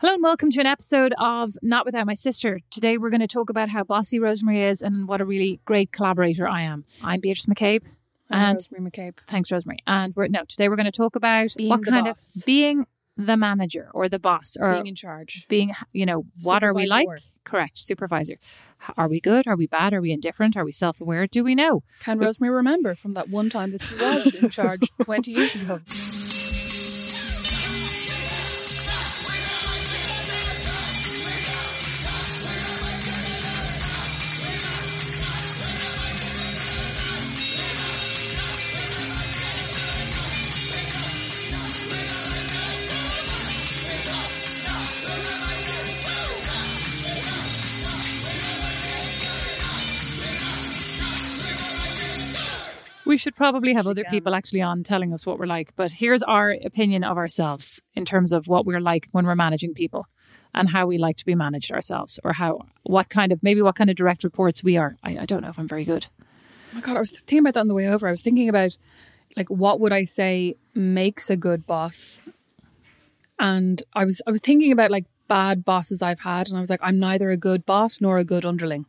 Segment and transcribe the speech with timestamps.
[0.00, 2.60] Hello and welcome to an episode of Not Without My Sister.
[2.70, 5.90] Today we're going to talk about how bossy Rosemary is and what a really great
[5.92, 6.84] collaborator I am.
[7.02, 7.82] I'm Beatrice Mac Cabe.
[8.28, 9.14] And Rosemary Mac Cabe.
[9.26, 9.78] thanks, Rosemary.
[9.86, 12.36] And we're no, today we're going to talk about Being what kind boss.
[12.36, 12.86] of being
[13.16, 15.46] the manager or the boss or Being in charge.
[15.48, 17.08] being, you know, what are we like?
[17.44, 18.36] Correct, supervisor.
[18.98, 19.46] Are we good?
[19.46, 19.94] Are we bad?
[19.94, 20.56] Are we indifferent?
[20.58, 21.26] Are we self aware?
[21.26, 21.82] Do we know?
[22.00, 25.80] Can Rosemary remember from that one time that she was in charge 20 years ago?
[53.16, 54.10] We should probably have She other can.
[54.10, 55.74] people actually on telling us what we're like.
[55.74, 59.72] But here's our opinion of ourselves in terms of what we're like when we're managing
[59.72, 60.04] people
[60.52, 63.74] and how we like to be managed ourselves or how, what kind of, maybe what
[63.74, 64.98] kind of direct reports we are.
[65.02, 66.08] I, I don't know if I'm very good.
[66.20, 68.06] Oh my God, I was thinking about that on the way over.
[68.06, 68.76] I was thinking about,
[69.34, 72.20] like, what would I say makes a good boss?
[73.38, 76.48] And I was, I was thinking about, like, bad bosses I've had.
[76.48, 78.84] And I was like, I'm neither a good boss nor a good underling.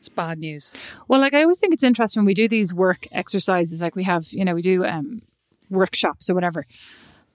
[0.00, 0.74] It's bad news.
[1.08, 4.04] Well, like I always think it's interesting when we do these work exercises, like we
[4.04, 5.20] have, you know, we do um,
[5.68, 6.66] workshops or whatever.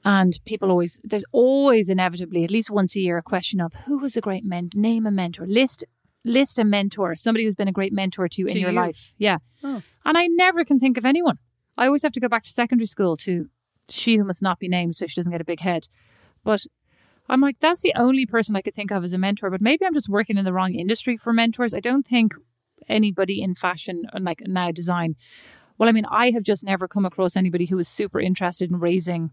[0.04, 4.00] And people always, there's always inevitably, at least once a year, a question of who
[4.00, 5.84] was a great mentor, name a mentor, list,
[6.24, 8.76] list a mentor, somebody who's been a great mentor to you in your you.
[8.76, 9.14] life.
[9.20, 9.38] Yeah.
[9.64, 9.84] Oh.
[10.04, 11.38] And I never can think of anyone.
[11.78, 13.50] I always have to go back to secondary school to
[13.90, 15.88] she who must not be named so she doesn't get a big head.
[16.44, 16.66] But
[17.30, 19.52] I'm like, that's the only person I could think of as a mentor.
[19.52, 21.74] But maybe I'm just working in the wrong industry for mentors.
[21.74, 22.34] I don't think
[22.88, 25.16] anybody in fashion and like now design.
[25.78, 28.80] Well, I mean, I have just never come across anybody who is super interested in
[28.80, 29.32] raising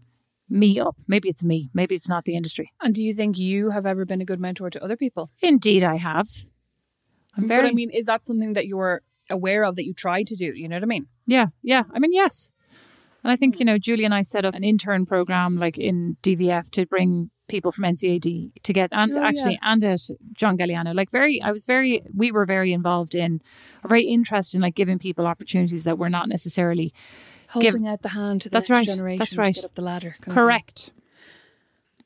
[0.49, 0.97] me up.
[1.07, 1.69] Maybe it's me.
[1.73, 2.71] Maybe it's not the industry.
[2.81, 5.31] And do you think you have ever been a good mentor to other people?
[5.41, 6.27] Indeed, I have.
[7.37, 7.63] I'm very.
[7.63, 10.51] But I mean, is that something that you're aware of that you try to do?
[10.53, 11.07] You know what I mean?
[11.25, 11.83] Yeah, yeah.
[11.93, 12.49] I mean, yes.
[13.23, 13.61] And I think, hmm.
[13.61, 17.31] you know, Julie and I set up an intern program like in DVF to bring
[17.55, 18.27] people from NCAD
[18.67, 19.27] to get, and Oh, yeah.
[19.29, 20.01] actually, and at
[20.41, 20.91] John Galliano.
[20.99, 21.91] Like, very, I was very,
[22.21, 23.41] we were very involved in,
[23.93, 26.89] very interested in like giving people opportunities that were not necessarily
[27.49, 29.53] Holding out the hand to the That's next right, generation that's right.
[29.55, 30.11] get up the ladder.
[30.11, 30.33] kind of thing.
[30.33, 30.91] correct.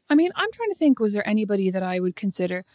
[0.09, 2.65] I mean, I'm trying to think, was there anybody that I would consider?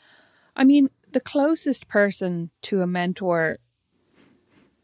[0.56, 3.58] I mean, the closest person to a mentor,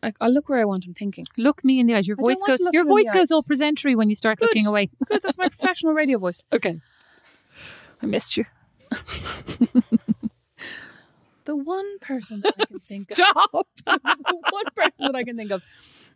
[0.03, 1.25] like, I'll look where I want, I'm thinking.
[1.37, 2.06] Look me in the eyes.
[2.09, 3.48] Your I voice goes, your you in the voice goes all eyes.
[3.59, 4.47] presentery when you start Good.
[4.48, 4.91] looking away.
[5.06, 6.43] Good, that's my professional radio voice.
[6.53, 6.81] Okay.
[8.03, 8.44] I missed you.
[11.44, 13.50] The one person that I can think of, Stop.
[13.86, 15.62] one person that I can think of,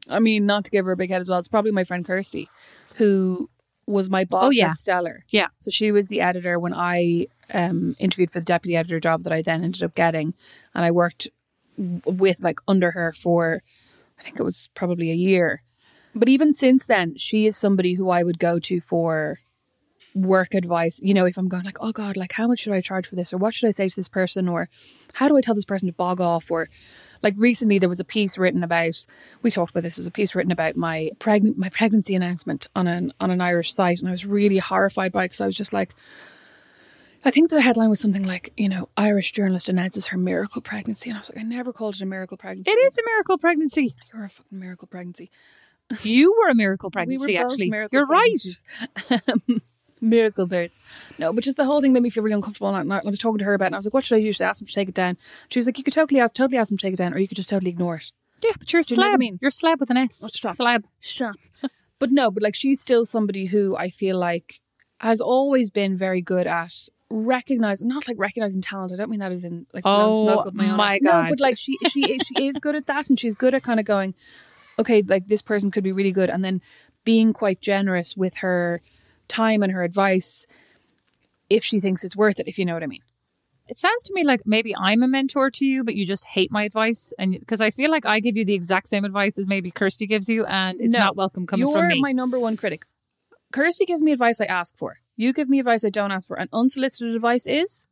[0.07, 2.05] I mean, not to give her a big head as well, it's probably my friend
[2.05, 2.51] Kirsty,
[2.97, 3.49] who
[3.87, 4.73] was my boss Oh, yeah.
[4.73, 5.25] at Stellar.
[5.31, 5.47] Yeah.
[5.61, 9.33] So she was the editor when I um, interviewed for the deputy editor job that
[9.33, 10.35] I then ended up getting.
[10.75, 11.29] And I worked
[11.79, 13.63] with, like, under her for,
[14.19, 15.63] I think it was probably a year.
[16.15, 19.39] But even since then, she is somebody who I would go to for
[20.15, 21.01] work advice.
[21.03, 23.17] You know, if I'm going like, oh God, like how much should I charge for
[23.17, 23.33] this?
[23.33, 24.49] Or what should I say to this person?
[24.49, 24.69] Or
[25.15, 26.51] how do I tell this person to bog off?
[26.51, 26.69] Or
[27.23, 29.07] like recently there was a piece written about
[29.43, 32.67] we talked about this, there was a piece written about my pregnant my pregnancy announcement
[32.75, 35.47] on an on an Irish site and I was really horrified by it because I
[35.47, 35.95] was just like
[37.25, 41.09] I think the headline was something like, you know, Irish journalist announces her miracle pregnancy.
[41.09, 42.69] And I was like, I never called it a miracle pregnancy.
[42.69, 43.95] It is a miracle pregnancy.
[44.13, 45.31] You're a fucking miracle pregnancy.
[46.03, 47.67] You were a miracle We pregnancy, both actually.
[47.93, 48.41] You're right.
[48.41, 48.65] pregnancies.
[49.49, 49.63] Um,
[50.03, 50.79] miracle birds.
[51.19, 52.75] No, but just the whole thing made me feel really uncomfortable.
[52.75, 54.17] And I, I was talking to her about it and I was like, what should
[54.17, 54.33] I do?
[54.33, 55.17] Should I ask him to take it down?
[55.49, 57.19] She was like, you could totally ask, totally ask him to take it down or
[57.19, 58.13] you could just totally ignore it.
[58.43, 60.21] Yeah, but you're a Do You know I mean, you're a slab with an S.
[60.25, 60.57] Oh, stop.
[60.57, 60.85] Slab.
[61.01, 61.37] Stop.
[62.01, 64.61] but no, but like she's still somebody who I feel like
[64.99, 68.93] has always been very good at recognizing, not like recognizing talent.
[68.93, 70.77] I don't mean that as in like Oh, smoke up my own.
[70.77, 71.03] my arse.
[71.03, 73.79] No, but like she she she is good at that, and she's good at kind
[73.79, 74.15] of going,
[74.79, 76.61] okay, like this person could be really good, and then
[77.05, 78.81] being quite generous with her
[79.33, 80.45] time and her advice
[81.49, 82.47] if she thinks it's worth it.
[82.49, 83.03] If you know what I mean.
[83.69, 86.51] It sounds to me like maybe I'm a mentor to you, but you just hate
[86.51, 89.47] my advice, and because I feel like I give you the exact same advice as
[89.47, 91.95] maybe Kirsty gives you, and it's No, not welcome coming from me.
[91.95, 92.85] You're my number one critic.
[93.53, 94.99] Kirsty gives me advice I ask for.
[95.17, 96.39] You give me advice I don't ask for.
[96.39, 97.87] And unsolicited advice is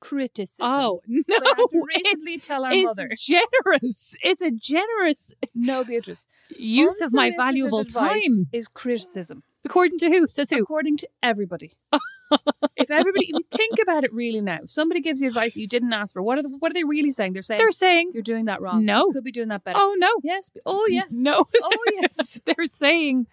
[0.00, 0.66] criticism.
[0.66, 1.22] oh no!
[1.28, 3.10] So I had to it's, recently tell our it's mother.
[3.18, 4.14] generous.
[4.22, 6.26] It's a generous No, Beatrice.
[6.56, 8.48] use of my valuable time.
[8.52, 10.28] is criticism, According to who?
[10.28, 10.62] Says who?
[10.62, 11.72] according to everybody.
[12.76, 15.60] if everybody, if you think about it really now, if somebody gives you advice that
[15.60, 16.22] you didn't ask for.
[16.22, 17.32] What are the, what are they really saying?
[17.32, 18.84] They're saying They're saying, you're doing that wrong.
[18.84, 19.06] No.
[19.06, 19.78] you could be doing that better.
[19.80, 20.50] "Oh no, yes.
[20.64, 21.12] Oh yes.
[21.12, 22.40] no." Oh yes.
[22.46, 23.26] they're saying,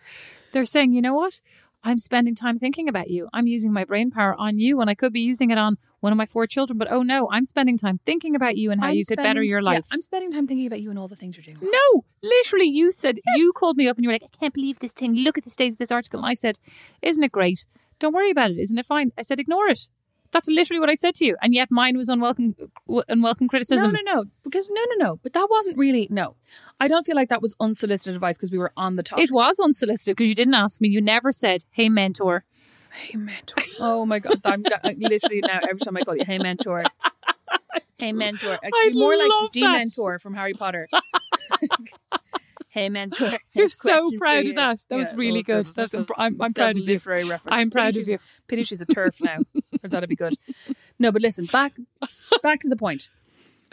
[0.52, 1.40] they're saying, you know what?
[1.86, 3.28] I'm spending time thinking about you.
[3.34, 6.14] I'm using my brain power on you when I could be using it on one
[6.14, 6.78] of my four children.
[6.78, 9.28] But oh no, I'm spending time thinking about you and how I'm you could better
[9.28, 9.88] spending- your yeah, life.
[9.92, 11.58] I'm spending time thinking about you and all the things you're doing.
[11.62, 14.80] No, literally, you said you called me up and you were like, I can't believe
[14.80, 15.14] this thing.
[15.16, 16.20] Look at the state of this article.
[16.20, 16.58] And I said,
[17.02, 17.66] Isn't it great?
[18.00, 18.60] Don't worry about it.
[18.60, 19.12] Isn't it fine?
[19.18, 19.90] I said, Ignore it.
[20.34, 21.38] That's literally what I said to you.
[21.42, 22.56] And yet mine was unwelcome,
[23.08, 23.94] unwelcome criticism.
[23.94, 24.26] No, no, no.
[24.44, 25.20] Because no, no, no.
[25.24, 26.36] But that wasn't really no.
[26.80, 29.24] I don't feel like that was unsolicited advice because we were on the topic.
[29.24, 30.90] It was unsolicited because you didn't ask me.
[30.90, 32.44] You never said, Hey, mentor.
[32.94, 33.64] Hey mentor.
[33.80, 34.40] Oh my god.
[34.46, 34.64] I'm
[34.98, 36.84] literally now every time I call you, hey mentor.
[38.00, 38.54] Hey mentor.
[38.56, 39.88] Actually I'd more like that.
[39.88, 40.90] Dementor from Harry Potter.
[42.74, 43.38] hey mentor.
[43.54, 44.54] You're so question for proud of you.
[44.56, 44.80] that.
[44.90, 45.66] That was Yeah, really well, good.
[45.68, 46.86] That's, That's, a, I'm, I'm proud of you.
[46.86, 47.56] literary reference.
[47.58, 48.20] I'm proud Pity of you.
[48.48, 49.38] Pity she's a turf now.
[49.84, 50.36] or that'd be good.
[51.00, 51.74] No, but listen, back
[52.42, 53.10] back to the point.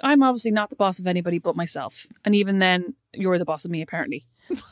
[0.02, 2.06] I'm obviously not the boss of anybody but myself.
[2.24, 4.24] And even then, you're the boss of me, apparently.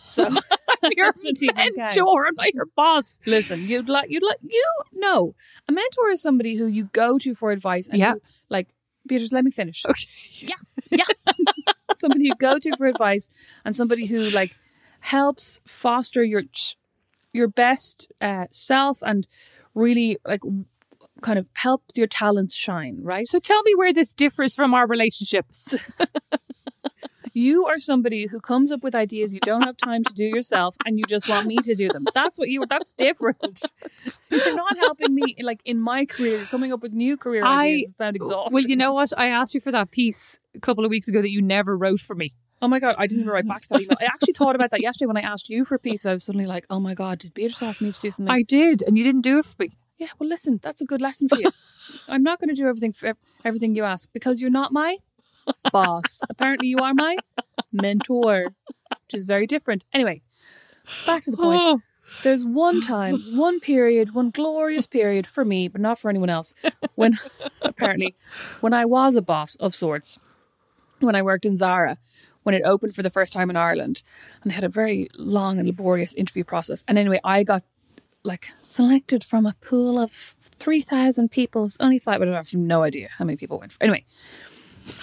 [0.06, 0.28] So
[0.82, 1.76] You're doesn't even count.
[1.76, 2.26] mentor.
[2.26, 3.18] I'm not your boss.
[3.26, 5.34] Listen, you'd like you'd like you no.
[5.68, 8.14] A mentor is somebody who you go to for advice and Yeah.
[8.14, 8.68] you, like
[9.06, 9.84] Beatrice, let me finish.
[9.86, 10.06] Okay.
[10.40, 10.54] Yeah.
[10.90, 11.04] Yeah.
[11.96, 13.28] Somebody you go to for advice
[13.64, 14.56] and somebody who like
[15.00, 16.42] helps foster your
[17.32, 19.28] your best uh, self and
[19.74, 20.40] really like
[21.20, 23.26] kind of helps your talents shine, right?
[23.26, 25.46] So tell me where this differs from our relationship.
[27.38, 30.74] You are somebody who comes up with ideas you don't have time to do yourself
[30.84, 32.04] and you just want me to do them.
[32.12, 33.62] That's what you that's different.
[34.28, 37.66] You're not helping me like in my career, you're coming up with new career I-
[37.66, 38.54] ideas that sound exhausting.
[38.54, 39.12] Well, you know what?
[39.16, 42.00] I asked you for that piece a couple of weeks ago that you never wrote
[42.00, 42.32] for me.
[42.60, 43.98] Oh my god, I didn't even write back to that email.
[44.00, 46.04] I actually thought about that yesterday when I asked you for a piece.
[46.06, 48.34] I was suddenly like, oh my god, did Beatrice ask me to do something?
[48.34, 49.76] I did, and you didn't do it for me.
[49.96, 51.52] yeah, well, listen, that's a good lesson for you.
[52.08, 53.14] I'm not going to do everything for
[53.44, 54.96] everything you ask because you're not my
[55.72, 56.20] boss.
[56.28, 57.16] Apparently, you are my
[57.72, 58.54] mentor,
[58.90, 59.84] which is very different.
[59.92, 60.22] Anyway,
[61.06, 61.60] back to the point.
[61.62, 61.80] Oh,
[62.22, 66.54] There's one time, one period, one glorious period for me, but not for anyone else.
[66.94, 67.18] When
[67.62, 68.14] apparently,
[68.60, 70.18] when I was a boss of sorts,
[71.00, 71.98] when I worked in Zara,
[72.42, 74.02] when it opened for the first time in Ireland,
[74.42, 76.82] and they had a very long and laborious interview process.
[76.88, 77.62] And anyway, I got
[78.24, 80.10] like selected from a pool of
[80.58, 81.66] three thousand people.
[81.66, 83.72] It's only five, but I have no idea how many people went.
[83.72, 83.82] For.
[83.82, 84.04] Anyway,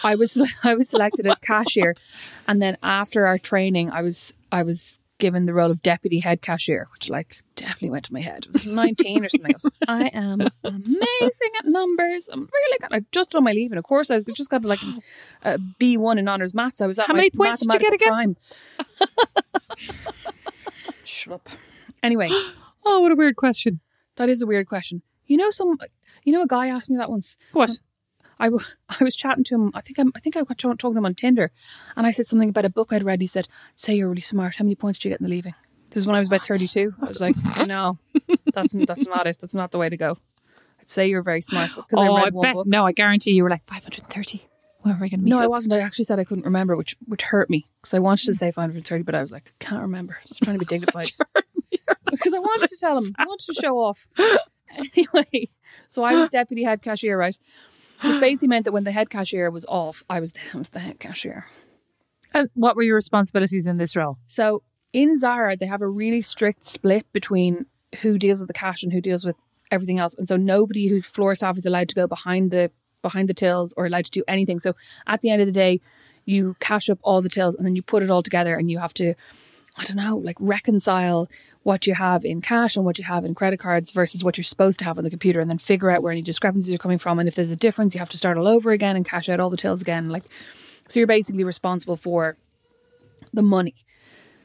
[0.03, 1.93] I was I was selected as cashier,
[2.47, 6.41] and then after our training, I was I was given the role of deputy head
[6.41, 8.45] cashier, which like definitely went to my head.
[8.47, 9.51] It was nineteen or something.
[9.51, 12.29] I was like, I am amazing at numbers.
[12.31, 12.93] I'm really good.
[12.93, 13.77] I just done my leaving.
[13.77, 14.81] Of course, I was just got like
[15.43, 16.81] a B one in honors maths.
[16.81, 18.35] I was at How many points did you get again?
[21.03, 21.49] Shut up.
[22.03, 22.29] Anyway,
[22.85, 23.79] oh, what a weird question.
[24.15, 25.01] that is a weird question.
[25.27, 25.77] You know, some
[26.23, 27.38] you know a guy asked me that once.
[27.53, 27.79] What?
[28.39, 29.71] I, w- I was chatting to him.
[29.73, 31.51] I think I'm, I think I got talking to him on Tinder,
[31.95, 33.13] and I said something about a book I'd read.
[33.13, 34.55] And he said, "Say you're really smart.
[34.55, 35.55] How many points do you get in the leaving?"
[35.89, 36.93] This is when I was about 32.
[37.01, 37.35] I was like,
[37.67, 37.97] "No,
[38.53, 39.37] that's that's not it.
[39.39, 40.17] That's not the way to go."
[40.79, 42.55] I'd say you're very smart because oh, I I, read one bet.
[42.55, 42.67] book.
[42.67, 44.47] No, I guarantee you were like 530.
[44.81, 45.73] Where are we going to meet No, I wasn't.
[45.73, 48.51] I actually said I couldn't remember, which which hurt me because I wanted to say
[48.51, 50.17] 530, but I was like, can't remember.
[50.27, 51.09] Just trying to be dignified
[52.11, 53.11] because I wanted to tell him.
[53.17, 54.07] I wanted to show off.
[54.77, 55.47] Anyway,
[55.88, 57.39] so I was deputy head cashier, right?
[58.01, 60.69] Which basically meant that when the head cashier was off, I was the, I was
[60.69, 61.45] the head cashier.
[62.33, 64.18] And what were your responsibilities in this role?
[64.27, 67.65] So in Zara, they have a really strict split between
[68.01, 69.36] who deals with the cash and who deals with
[69.71, 70.13] everything else.
[70.13, 72.71] And so nobody who's floor staff is allowed to go behind the
[73.01, 74.60] behind the tills or allowed to do anything.
[74.60, 74.74] So
[75.05, 75.79] at the end of the day,
[76.25, 78.79] you cash up all the tills and then you put it all together and you
[78.79, 79.13] have to
[79.77, 81.29] I don't know, like reconcile
[81.65, 84.43] what you have in cash and what you have in credit cards versus what you're
[84.43, 87.00] supposed to have on the computer and then figure out where any discrepancies are coming
[87.00, 89.27] from and if there's a difference you have to start all over again and cash
[89.29, 90.24] out all the tills again like
[90.88, 92.38] so you're basically responsible for
[93.34, 93.74] the money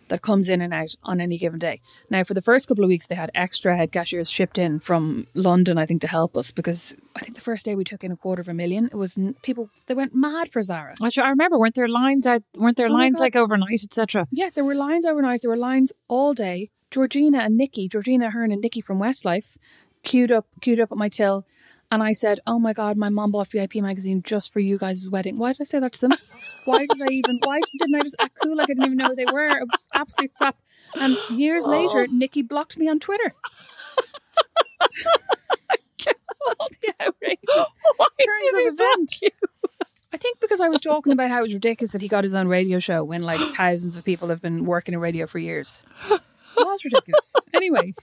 [0.09, 1.81] that comes in and out on any given day.
[2.09, 5.29] Now, for the first couple of weeks, they had extra head cashiers shipped in from
[5.35, 8.11] London, I think, to help us because I think the first day we took in
[8.11, 8.87] a quarter of a million.
[8.87, 10.97] It was people they went mad for Zara.
[11.05, 14.27] Actually, I remember, weren't there lines out, weren't there Oh lines like overnight, etc.?
[14.33, 15.43] Yeah, there were lines overnight.
[15.43, 16.71] There were lines all day.
[16.91, 19.57] Georgina and Nicky, Georgina Ahern and Nicky from Westlife,
[20.03, 21.47] queued up, queued up at my till,
[21.91, 25.09] and I said, "Oh my God, my mom bought VIP magazine just for you guys'
[25.09, 26.13] wedding." Why did I say that to them?
[26.65, 27.39] Why did I even?
[27.43, 29.49] Why didn't I just act cool like I didn't even know who they were?
[29.59, 30.57] It was absolute sap.
[31.01, 33.35] And years later, Nicky blocked me on Twitter.
[35.99, 36.15] The
[37.97, 39.23] Why turns did he event.
[39.23, 39.31] you?
[40.13, 42.35] I think because I was talking about how it was ridiculous that he got his
[42.35, 45.83] own radio show when like thousands of people have been working in radio for years.
[46.64, 47.35] Was ridiculous.
[47.55, 47.95] Anyway,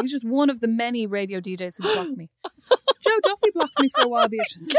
[0.00, 2.30] he's just one of the many radio DJs who blocked me.
[3.02, 4.74] Joe Duffy blocked me for a while, Beatrice.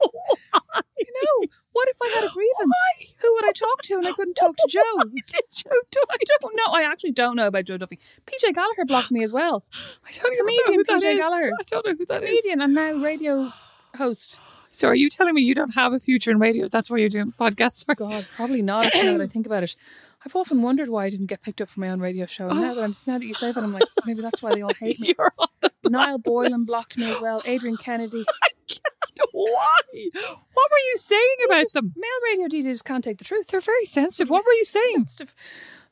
[0.02, 2.74] you know, what if I had a grievance?
[3.18, 5.10] Who who would I talk to, and I couldn't talk to Joe.
[5.14, 6.06] did Joe Duffy?
[6.12, 6.72] I don't know.
[6.72, 7.98] I actually don't know about Joe Duffy.
[8.26, 9.64] PJ Gallagher blocked me as well.
[10.06, 11.16] I don't Comedian know who that PJ.
[11.16, 11.52] Gallagher.
[11.58, 12.28] I don't know who that is.
[12.28, 13.52] Comedian and now radio
[13.96, 14.36] host.
[14.72, 16.68] So are you telling me you don't have a future in radio?
[16.68, 17.84] That's why you're doing podcasts?
[17.96, 18.86] God, probably not.
[18.86, 19.76] Actually, now that I think about it,
[20.24, 22.48] I've often wondered why I didn't get picked up for my own radio show.
[22.48, 23.10] And now that I'm oh.
[23.10, 25.14] now that you say that, I'm like, maybe that's why they all hate me.
[25.16, 25.48] You're on
[25.82, 27.42] the Niall Boylan blocked me as well.
[27.46, 28.24] Adrian Kennedy.
[28.42, 29.30] I can't.
[29.32, 29.76] Why?
[30.12, 31.94] What were you saying about them?
[31.96, 33.48] Male radio DJs can't take the truth.
[33.48, 34.30] They're very sensitive.
[34.30, 34.96] What were you saying?
[34.96, 35.34] Sensitive.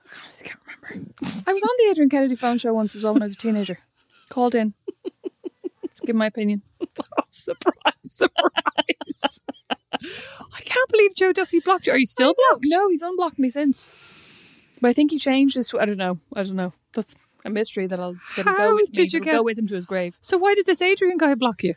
[0.07, 1.13] Oh, I honestly can't remember.
[1.47, 3.37] I was on the Adrian Kennedy phone show once as well when I was a
[3.37, 3.79] teenager.
[4.29, 4.75] Called in
[5.99, 6.63] to give my opinion.
[7.01, 9.41] Oh, surprise, surprise.
[9.93, 11.93] I can't believe Joe Duffy blocked you.
[11.93, 12.65] Are you still blocked?
[12.67, 13.93] No, he's unblocked me since.
[14.81, 15.69] But I think he changed his.
[15.69, 16.19] Tw- I don't know.
[16.35, 16.73] I don't know.
[16.95, 19.03] That's a mystery that I'll that will go with me.
[19.03, 20.19] you It'll get- go with him to his grave?
[20.21, 21.75] So why did this Adrian guy block you?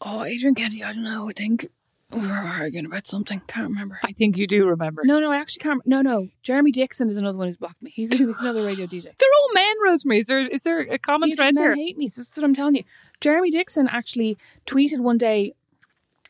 [0.00, 0.82] Oh, Adrian Kennedy.
[0.82, 1.28] I don't know.
[1.28, 1.66] I think
[2.10, 3.40] we were arguing about something.
[3.46, 3.98] Can't remember.
[4.02, 5.02] I think you do remember.
[5.04, 5.86] No, no, I actually can't.
[5.86, 6.28] No, no.
[6.42, 7.90] Jeremy Dixon is another one who's blocked me.
[7.94, 9.04] He's, he's another radio DJ.
[9.04, 10.20] They're all men, Rosemary.
[10.20, 11.68] Is there is there a common You thread just here?
[11.70, 12.08] men hate me.
[12.08, 12.84] So that's what I'm telling you.
[13.20, 15.54] Jeremy Dixon actually tweeted one day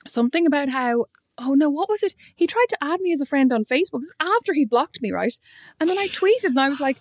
[0.07, 1.07] something about how.
[1.45, 2.15] Oh no, what was it?
[2.37, 5.39] He tried to add me as a friend on Facebook after he blocked me, right?
[5.81, 6.99] And then I tweeted and I was like,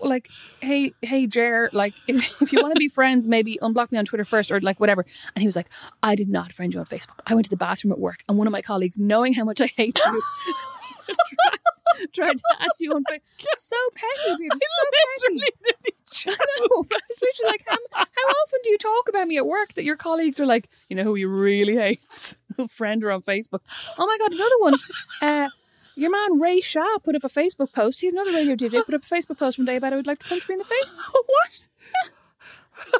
[0.00, 0.28] like,
[0.60, 4.04] hey, hey, Jer, like, if, if you want to be friends, maybe unblock me on
[4.04, 5.04] Twitter first or like whatever.
[5.34, 5.68] And he was like,
[6.02, 7.20] I did not friend you on Facebook.
[7.26, 9.60] I went to the bathroom at work and one of my colleagues, knowing how much
[9.60, 10.22] I hate you,
[11.06, 13.20] tried, tried to add you on Facebook.
[13.56, 14.52] So petty, dude.
[14.52, 14.58] So
[14.92, 15.42] petty.
[16.26, 16.84] I know.
[16.90, 19.96] It's literally like, how, how often do you talk about me at work that your
[19.96, 22.34] colleagues are like, you know who he really hates?
[22.70, 23.60] Friend her on Facebook.
[23.98, 24.74] Oh my God, another one.
[25.20, 25.48] Uh,
[25.96, 28.00] your man Ray Shaw put up a Facebook post.
[28.00, 28.84] He's another radio DJ.
[28.84, 30.58] Put up a Facebook post one day about I would like to punch me in
[30.58, 31.02] the face.
[31.12, 31.68] what?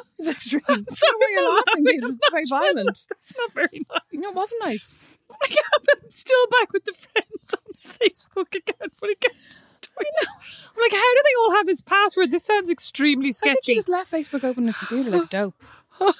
[0.07, 0.63] It's a bit strange.
[0.69, 1.83] I don't why you're laughing.
[1.83, 3.05] Because it's very violent.
[3.23, 4.01] It's not very nice.
[4.11, 5.03] You know, it wasn't nice.
[5.29, 9.57] I can't, I'm still back with the friends on Facebook again when it gets to
[9.81, 10.27] Twitter.
[10.75, 12.31] I'm like, how do they all have his password?
[12.31, 13.75] This sounds extremely I think he sketchy.
[13.75, 15.55] just left Facebook open on his computer like dope.
[15.99, 16.11] I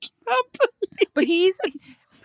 [0.00, 0.58] can't
[1.14, 1.60] But he's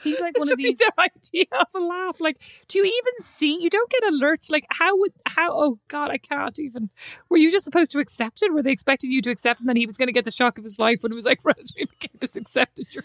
[0.03, 0.79] he's like one of these.
[0.99, 2.19] idea of a laugh.
[2.19, 3.57] Like, do you even see?
[3.59, 4.51] You don't get alerts.
[4.51, 5.49] Like, how would how?
[5.51, 6.89] Oh God, I can't even.
[7.29, 8.53] Were you just supposed to accept it?
[8.53, 10.57] Were they expecting you to accept, and then he was going to get the shock
[10.57, 11.87] of his life when it was like, Rosemary
[12.21, 13.03] has accepted your.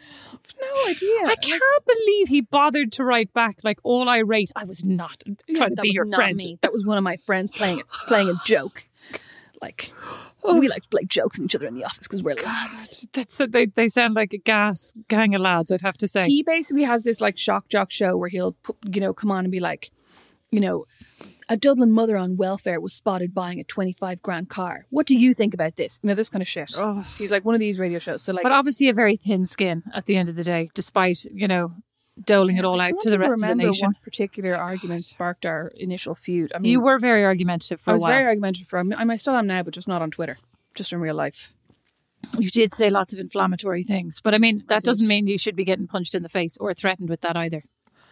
[0.60, 1.24] No idea.
[1.26, 4.50] I can't believe he bothered to write back like all irate.
[4.56, 6.36] I was not Yeah, trying to be was your friend.
[6.36, 6.58] Me.
[6.62, 8.86] That was one of my friends playing playing a joke.
[9.60, 9.92] Like
[10.54, 10.70] we oh.
[10.70, 13.06] like to play jokes on each other in the office because we're lads.
[13.12, 13.66] That's they.
[13.66, 15.70] They sound like a gas gang of lads.
[15.70, 16.26] I'd have to say.
[16.26, 19.44] He basically has this like shock jock show where he'll put, you know come on
[19.44, 19.90] and be like,
[20.50, 20.84] you know,
[21.48, 24.86] a Dublin mother on welfare was spotted buying a twenty five grand car.
[24.90, 26.00] What do you think about this?
[26.02, 26.72] You know this kind of shit.
[26.76, 27.06] Oh.
[27.16, 28.22] He's like one of these radio shows.
[28.22, 31.24] So like, but obviously a very thin skin at the end of the day, despite
[31.32, 31.72] you know
[32.24, 33.88] doling it all out to the rest of the nation.
[33.88, 36.52] What particular argument sparked our initial feud?
[36.54, 38.78] I mean, You were very argumentative for I was very argumentative for.
[38.78, 40.36] I mean, I still am now, but just not on Twitter,
[40.74, 41.52] just in real life.
[42.38, 44.86] You did say lots of inflammatory things, but I mean that did.
[44.86, 47.62] doesn't mean you should be getting punched in the face or threatened with that either.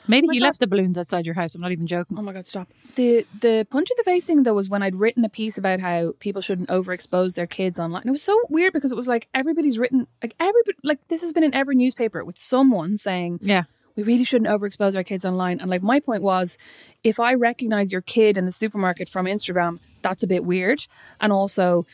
[0.08, 0.46] Maybe My he God.
[0.46, 1.56] left the balloons outside your house.
[1.56, 2.16] I'm not even joking.
[2.16, 2.68] Oh my god, stop.
[2.94, 5.80] The the punch in the face thing though was when I'd written a piece about
[5.80, 8.02] how people shouldn't overexpose their kids online.
[8.02, 11.22] And it was so weird because it was like everybody's written like everybody like this
[11.22, 13.64] has been in every newspaper with someone saying Yeah,
[13.96, 15.60] we really shouldn't overexpose our kids online.
[15.60, 16.58] And like my point was
[17.02, 20.86] if I recognize your kid in the supermarket from Instagram, that's a bit weird.
[21.20, 21.86] And also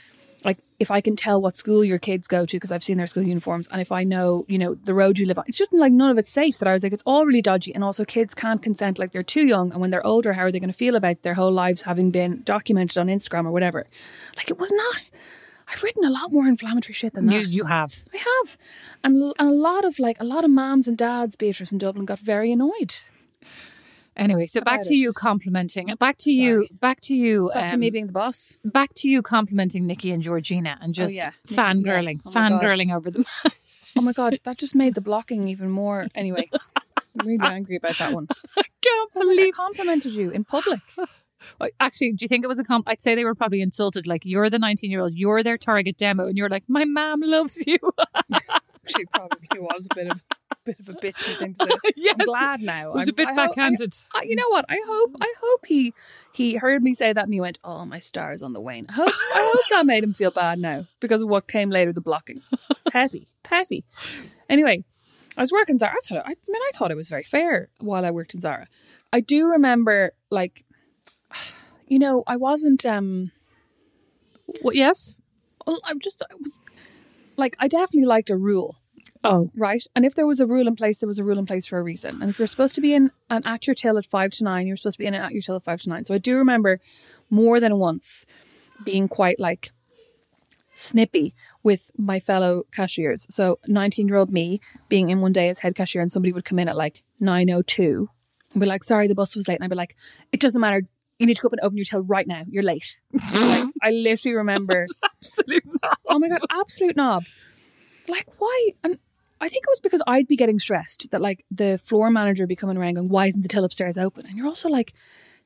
[0.45, 3.07] like if I can tell what school your kids go to because I've seen their
[3.07, 5.73] school uniforms and if I know, you know, the road you live on, it's just
[5.73, 7.73] like none of it's safe that I was like, it's all really dodgy.
[7.73, 9.71] And also kids can't consent like they're too young.
[9.71, 12.11] And when they're older, how are they going to feel about their whole lives having
[12.11, 13.87] been documented on Instagram or whatever?
[14.37, 15.11] Like it was not.
[15.73, 17.43] I've written a lot more inflammatory shit than that.
[17.43, 18.03] you you have.
[18.13, 18.59] I have,
[19.05, 22.05] and, and a lot of like a lot of moms and dads, Beatrice in Dublin,
[22.05, 22.95] got very annoyed.
[24.15, 25.95] Anyway, so back to you complimenting.
[25.99, 26.69] Back to you.
[26.71, 27.51] Back to you.
[27.55, 28.59] Back to um, me being the boss.
[28.63, 31.33] back to you complimenting Nicky and Georgina and just yeah.
[31.49, 32.27] Nicky, fangirling, yeah.
[32.27, 33.25] Oh fangirling over them.
[33.97, 36.09] Oh my god, that just made the blocking even more.
[36.15, 36.51] Anyway,
[37.19, 38.29] I'm really angry about that one.
[38.57, 39.55] I can't So I was like, I believe.
[39.55, 40.81] complimented you in public.
[41.61, 42.89] Uh, actually, do you think it was a comp?
[42.89, 44.07] I'd say they were probably insulted.
[44.07, 47.21] Like you're the 19 year old, you're their target demo, and you're like, my mom
[47.23, 47.79] loves you.
[48.85, 51.71] She probably was a bit of a bit of a bitchy thing to say.
[51.97, 52.89] yes, I'm glad now.
[52.91, 53.95] it was a I'm- bit I hope- I- backhanded.
[54.13, 54.65] I, you know what?
[54.69, 55.95] I hope I hope he
[56.33, 58.93] he heard me say that and he went, "Oh, my star's on the wane." I
[58.95, 62.01] hope, I hope that made him feel bad now because of what came later, the
[62.01, 62.43] blocking.
[62.91, 63.85] Petty, petty.
[64.49, 64.83] Anyway,
[65.37, 65.93] I was working Zara.
[65.93, 68.67] I thought I mean I thought it was very fair while I worked in Zara.
[69.13, 70.65] I do remember like,
[71.87, 73.31] you know, I wasn't um.
[74.61, 74.75] What?
[74.75, 75.15] Yes.
[75.67, 76.61] Well, I'm just I was
[77.37, 78.77] like I definitely liked a rule.
[79.25, 79.51] Oh.
[79.55, 79.85] right?
[79.95, 81.79] And if there was a rule in place, there was a rule in place for
[81.79, 82.21] a reason.
[82.21, 84.67] And if you're supposed to be in an at your till at five to nine,
[84.67, 86.05] you're supposed to be in an at your till at five to nine.
[86.05, 86.81] So I do remember
[87.31, 88.27] more than once
[88.85, 89.71] being quite like
[90.75, 93.27] snippy with my fellow cashiers.
[93.31, 96.45] So 19 year old me being in one day as head cashier and somebody would
[96.45, 98.07] come in at like 9.02
[98.53, 99.57] and be like, sorry, the bus was late.
[99.57, 99.97] And I'd be like,
[100.33, 100.83] it doesn't matter.
[101.23, 102.43] You need to go up and open your till right now.
[102.49, 103.01] You're late.
[103.13, 105.97] like, I literally remember Absolute knob.
[106.09, 107.23] oh my god, absolute knob.
[108.09, 108.71] Like why?
[108.83, 108.99] And
[109.41, 112.49] I think it was because I'd be getting stressed that like the floor manager would
[112.49, 114.93] be coming around going, "Why isn't the till upstairs open?" And you're also like,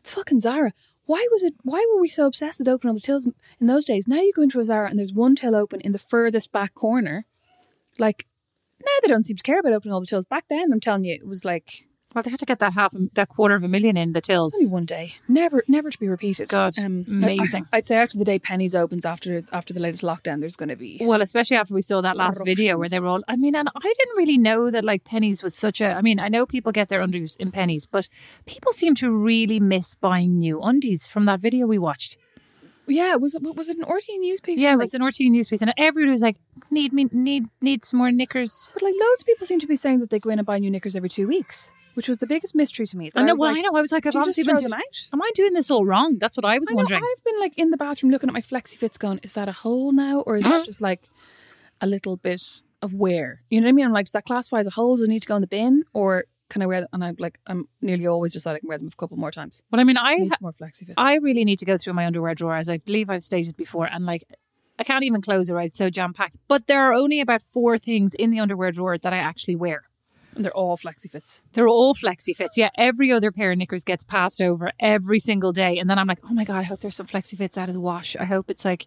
[0.00, 0.72] "It's fucking Zara.
[1.04, 1.54] Why was it?
[1.62, 4.04] Why were we so obsessed with opening all the tills in those days?
[4.08, 6.74] Now you go into a Zara and there's one till open in the furthest back
[6.74, 7.26] corner.
[7.98, 8.26] Like
[8.82, 10.24] now they don't seem to care about opening all the tills.
[10.24, 12.94] Back then, I'm telling you, it was like Well, they had to get that half,
[13.12, 14.54] that quarter of a million in the tills.
[14.54, 16.48] Only one day, never, never to be repeated.
[16.48, 17.66] God, um, amazing.
[17.74, 20.70] I, would say after the day Penneys opens after after the latest lockdown, there's going
[20.70, 23.22] to be Well, especially after we saw that last video where they were all.
[23.28, 25.88] I mean, and I didn't really know that like Penneys was such a.
[25.92, 28.08] I mean, I know people get their undies in Penneys, but
[28.46, 32.16] people seem to really miss buying new undies from that video we watched.
[32.86, 33.16] yeah.
[33.16, 34.58] Was it was it an RTÉ news piece?
[34.58, 36.38] Yeah, it Like, was an RTÉ news piece, and everybody was like,
[36.70, 39.76] "Need me, need need some more knickers." But like loads of people seem to be
[39.76, 42.26] saying that they go in and buy new knickers every two weeks, which was the
[42.26, 43.10] biggest mystery to me.
[43.14, 43.34] I know.
[43.34, 43.72] Well, like, I know.
[43.74, 44.58] I was like, I've Do you just obviously been.
[44.58, 45.08] throw Do- them out?
[45.12, 46.18] Am I doing this all wrong?
[46.18, 47.02] That's what I was I know, wondering.
[47.02, 49.52] I've been like in the bathroom looking at my flexi fits, going, "Is that a
[49.52, 51.02] hole now, or is that just like
[51.80, 53.86] a little bit of wear?" You know what I mean?
[53.86, 54.96] I'm like, does that classify as a hole?
[54.96, 56.88] Do I need to go in the bin, or can I wear them?
[56.92, 59.62] And I'm like, I'm nearly always just I can wear them a couple more times.
[59.70, 60.94] But I mean, I I need more flexi fits.
[60.96, 63.86] I really need to go through my underwear drawer, as I believe I've stated before,
[63.86, 64.22] and like
[64.78, 66.36] I can't even close it right, it's so jam packed.
[66.48, 69.84] But there are only about four things in the underwear drawer that I actually wear.
[70.36, 71.42] And they're all flexi fits.
[71.54, 72.56] They're all flexi fits.
[72.56, 76.06] Yeah, every other pair of knickers gets passed over every single day, and then I'm
[76.06, 78.14] like, oh my god, I hope there's some flexi fits out of the wash.
[78.16, 78.86] I hope it's like,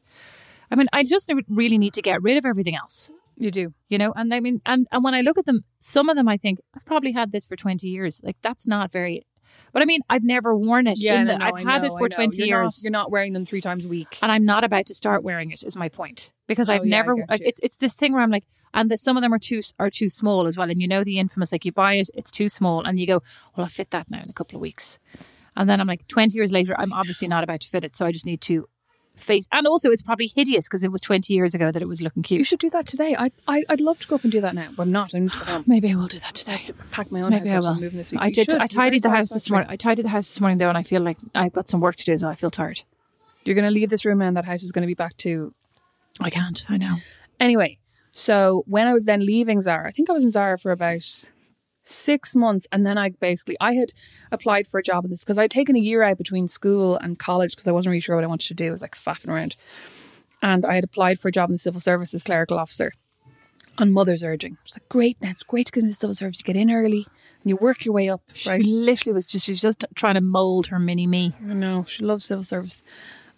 [0.72, 3.10] I mean, I just really need to get rid of everything else.
[3.36, 3.74] You do.
[3.88, 6.28] You know, and I mean, and and when I look at them, some of them
[6.28, 8.22] I think I've probably had this for twenty years.
[8.24, 9.26] Like that's not very,
[9.74, 11.02] but I mean, I've never worn it.
[11.04, 12.78] in the, I've had it for twenty you're years.
[12.78, 14.18] Not, you're not wearing them three times a week.
[14.22, 15.64] and I'm not about to start wearing it.
[15.64, 17.16] Is my point because Oh, I've yeah, never.
[17.30, 19.90] it's it's this thing where I'm like, and that some of them are too are
[19.90, 20.70] too small as well.
[20.70, 23.22] And you know the infamous like you buy it, it's too small, and you go,
[23.56, 24.98] well, I'll fit that now in a couple of weeks,
[25.56, 28.06] and then I'm like, twenty years later, I'm obviously not about to fit it, so
[28.06, 28.68] I just need to
[29.20, 29.48] face.
[29.52, 32.24] And also, it's probably hideous because it was twenty years ago that it was looking
[32.24, 32.40] cute.
[32.40, 33.16] you should do that today.
[33.18, 35.14] I, I I'd love to go up and do that now, but I'm not.
[35.16, 35.64] I need to.
[35.68, 36.64] Maybe I will do that today.
[36.66, 37.76] to pack my own Maybe house I will.
[37.76, 38.22] I'm moving this week.
[38.22, 38.52] I You did.
[38.52, 38.62] should.
[38.62, 39.70] I tidied the house this morning.
[39.70, 41.96] I tidied the house this morning though, and I feel like I've got some work
[41.98, 42.84] to do, so I feel tired.
[43.46, 45.54] You're going to leave this room and that house is going to be back to
[46.20, 46.66] I can't.
[46.70, 46.96] I know.
[47.40, 47.78] Anyway,
[48.12, 51.26] so when I was then leaving Zara, I think I was in Zara for about
[51.84, 53.94] six months, and then I basically I had
[54.32, 57.18] applied for a job in this because I'd taken a year out between school and
[57.18, 58.68] college because I wasn't really sure what I wanted to do.
[58.68, 59.56] I was like faffing around,
[60.42, 62.94] and I had applied for a job in the civil service as clerical officer
[63.78, 64.58] on mother's urging.
[64.64, 66.40] It's like great, it's great to get into the civil service.
[66.40, 67.08] You get in early
[67.44, 68.64] and you work your way up, right?
[68.64, 71.34] She literally was just she's just trying to mold her mini me.
[71.42, 72.82] I know she loves civil service.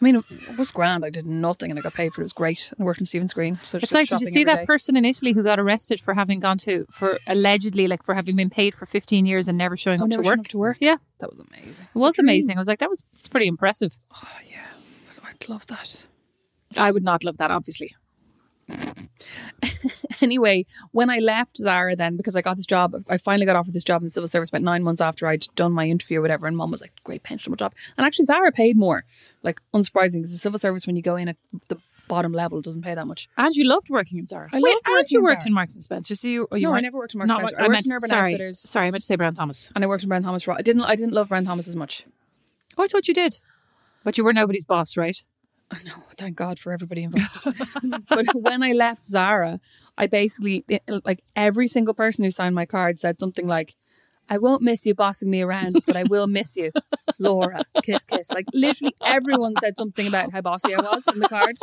[0.02, 0.16] I mean,
[0.50, 1.06] it was grand.
[1.06, 2.24] I did nothing and I got paid for it.
[2.24, 2.74] It was great.
[2.80, 3.56] I worked in Stephen's Green.
[3.64, 4.66] So It's just like, did you see that day.
[4.66, 8.36] person in Italy who got arrested for having gone to, for allegedly, like, for having
[8.36, 10.46] been paid for 15 years and never showing Oh, up never to showing work?
[10.48, 10.78] up to work.
[10.80, 11.86] Yeah, That was amazing.
[11.94, 12.58] it was amazing.
[12.58, 13.96] I was like, that was it's pretty impressive.
[14.16, 14.66] Oh yeah,
[15.24, 16.04] I'd love that.
[16.76, 17.96] I would not love that, obviously.
[20.22, 23.74] Anyway, when I left Zara, then because I got this job, I finally got offered
[23.74, 26.22] this job in the civil service about nine months after I'd done my interview or
[26.22, 26.46] whatever.
[26.48, 29.04] And Mum was like, "Great pensionable job," and actually Zara paid more.
[29.42, 31.38] Like unsurprising, because the civil service when you go in at
[31.70, 33.30] the bottom level doesn't pay that much.
[33.38, 34.50] And you loved working in Zara.
[34.52, 35.50] I Wait, loved and you in worked Zara.
[35.50, 36.16] in Marks and Spencer.
[36.16, 37.56] So you, you no, I never worked in Marks and Spencer.
[37.58, 39.72] I, I worked meant, in Urban sorry, Outfitters, sorry, I meant to say Brown Thomas.
[39.74, 40.48] and I worked in Brown Thomas.
[40.48, 40.84] I didn't.
[40.84, 42.06] I didn't love Brown Thomas as much.
[42.78, 43.42] Oh, I thought you did.
[44.04, 45.24] But you were nobody's boss, right?
[45.86, 48.08] No, thank God for everybody involved.
[48.10, 49.60] but when I left Zara,
[49.98, 53.76] I basically eh, eh, like every single person who signed my card said something like,
[54.30, 56.72] "I won't miss you bossing me around, but I will miss you,
[57.20, 58.32] Laura." Kiss, kiss.
[58.32, 61.56] Like literally everyone said something about how bossy I was in the card.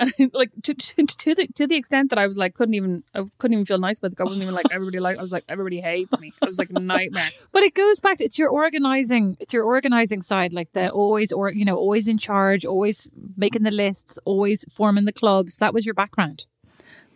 [0.32, 3.24] Like to, to, to the to the extent that I was like couldn't even I
[3.38, 5.44] couldn't even feel nice about the I wasn't even like everybody like I was like
[5.48, 6.32] everybody hates me.
[6.42, 7.28] I was like a nightmare.
[7.52, 11.32] But it goes back to it's your organizing, it's your organizing side, like the always
[11.32, 15.56] or you know, always in charge, always making the lists, always forming the clubs.
[15.56, 16.46] That was your background.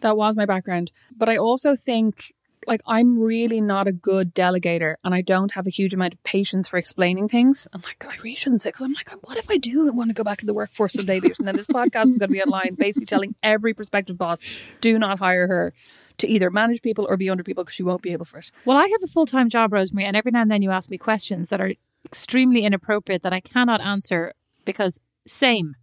[0.01, 0.91] That was my background.
[1.17, 2.33] But I also think
[2.67, 6.23] like I'm really not a good delegator and I don't have a huge amount of
[6.25, 7.69] patience for explaining things.
[7.73, 10.15] I'm like, I really shouldn't say because I'm like, what if I do want to
[10.15, 11.19] go back to the workforce someday?
[11.19, 14.45] And then this podcast is going to be online basically telling every prospective boss,
[14.81, 15.73] do not hire her
[16.19, 18.51] to either manage people or be under people because she won't be able for it.
[18.65, 20.91] Well, I have a full time job, Rosemary, and every now and then you ask
[20.91, 21.73] me questions that are
[22.05, 24.33] extremely inappropriate that I cannot answer
[24.65, 25.77] because same.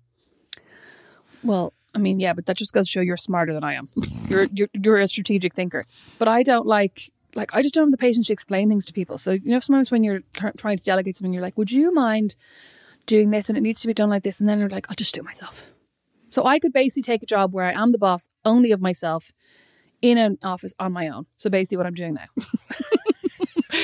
[1.43, 3.89] Well, I mean, yeah, but that just goes to show you're smarter than I am.
[4.29, 5.85] You're you're you're a strategic thinker.
[6.19, 8.93] But I don't like like I just don't have the patience to explain things to
[8.93, 9.17] people.
[9.17, 11.91] So you know, sometimes when you're tr- trying to delegate something, you're like, "Would you
[11.93, 12.35] mind
[13.07, 14.95] doing this?" And it needs to be done like this, and then you're like, "I'll
[14.95, 15.65] just do it myself."
[16.29, 19.31] So I could basically take a job where I am the boss only of myself
[20.01, 21.25] in an office on my own.
[21.37, 22.25] So basically, what I'm doing now.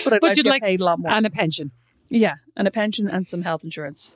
[0.03, 1.11] but I'd But like you'd get like- paid a lot more.
[1.11, 1.71] And a pension.
[2.09, 4.15] yeah, and a pension and some health insurance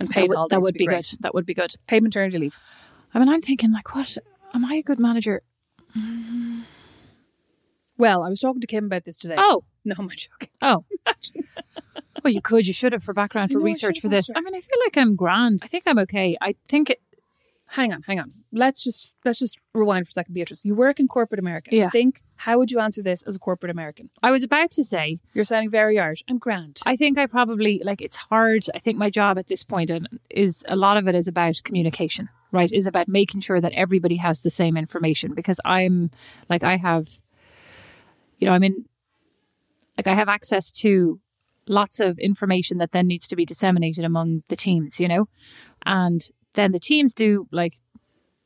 [0.00, 1.08] and That paid would, holidays that would be great.
[1.10, 1.18] good.
[1.20, 1.74] That would be good.
[1.86, 2.56] Paid maternity leave.
[3.14, 4.16] I mean, I'm thinking like, what?
[4.54, 5.42] Am I a good manager?
[7.96, 9.34] Well, I was talking to Kim about this today.
[9.36, 10.48] Oh, No, I'm joking.
[10.62, 10.84] oh.
[12.24, 12.66] well, you could.
[12.66, 14.28] You should have for background for No, research for this.
[14.30, 15.60] asked I mean, I feel like I'm grand.
[15.62, 16.36] I think I'm okay.
[16.40, 17.00] I think it.
[17.70, 18.30] Hang on, hang on.
[18.52, 20.64] Let's just let's just rewind for a second, Beatrice.
[20.64, 21.74] You work in corporate America.
[21.74, 21.90] Yeah.
[21.90, 24.10] Think how would you answer this as a corporate American?
[24.22, 25.18] I was about to say.
[25.34, 26.22] You're sounding very Irish.
[26.28, 26.80] I'm grand.
[26.86, 28.64] I think I probably like it's hard.
[28.74, 31.60] I think my job at this point point is a lot of it is about
[31.64, 32.70] communication, right?
[32.72, 36.10] Is about making sure that everybody has the same information because I'm
[36.48, 37.06] like I have
[38.38, 38.84] you know, I'm in
[39.96, 41.20] like I have access to
[41.68, 45.28] lots of information that then needs to be disseminated among the teams, you know?
[45.84, 46.22] And
[46.58, 47.74] then the teams do like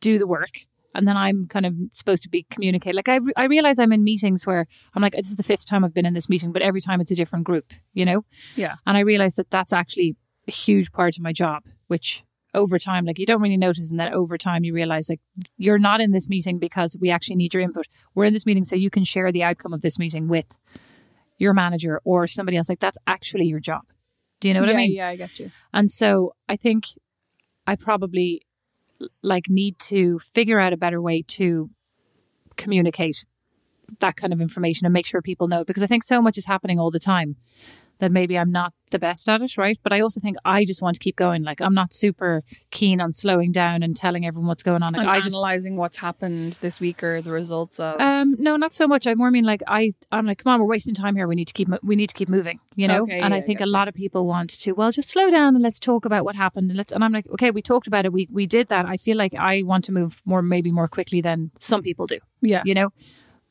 [0.01, 2.94] do the work and then I'm kind of supposed to be communicate.
[2.94, 5.66] Like I, re- I realize I'm in meetings where I'm like, this is the fifth
[5.66, 8.25] time I've been in this meeting, but every time it's a different group, you know?
[8.57, 8.77] yeah.
[8.87, 13.07] And I realized that that's actually a huge part of my job, which over time,
[13.07, 13.90] like you don't really notice.
[13.90, 15.20] And then over time, you realize like
[15.57, 17.87] you're not in this meeting because we actually need your input.
[18.14, 20.59] We're in this meeting so you can share the outcome of this meeting with
[21.38, 22.68] your manager or somebody else.
[22.68, 23.83] Like that's actually your job.
[24.40, 24.92] Do you know what yeah, I mean?
[24.92, 25.51] Yeah, I get you.
[25.72, 26.87] And so I think
[27.66, 28.42] I probably
[29.22, 31.70] like need to figure out a better way to
[32.57, 33.25] communicate
[34.01, 36.46] that kind of information and make sure people know because I think so much is
[36.46, 37.37] happening all the time
[38.03, 39.79] that maybe I'm not the best at it, right?
[39.81, 41.45] But I also think I just want to keep going.
[41.45, 44.93] Like I'm not super keen on slowing down and telling everyone what's going on.
[44.93, 48.01] Like And I just analyzing what's happened this week or the results of.
[48.01, 49.07] um no, not so much.
[49.07, 51.29] I more mean like I I'm like come on, we're wasting time here.
[51.29, 53.03] We need to keep we need to keep moving, you know?
[53.03, 55.31] Okay, and yeah, I I think a lot of people want to well just slow
[55.31, 57.87] down and let's talk about what happened and let's and I'm like okay, we talked
[57.87, 58.12] about it.
[58.12, 58.85] We we did that.
[58.85, 62.19] I feel like I want to move more maybe more quickly than some people do,
[62.41, 62.62] yeah.
[62.65, 62.91] you know?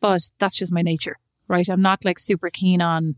[0.02, 1.16] But that's just my nature,
[1.48, 1.70] right?
[1.70, 3.16] I'm not like super keen on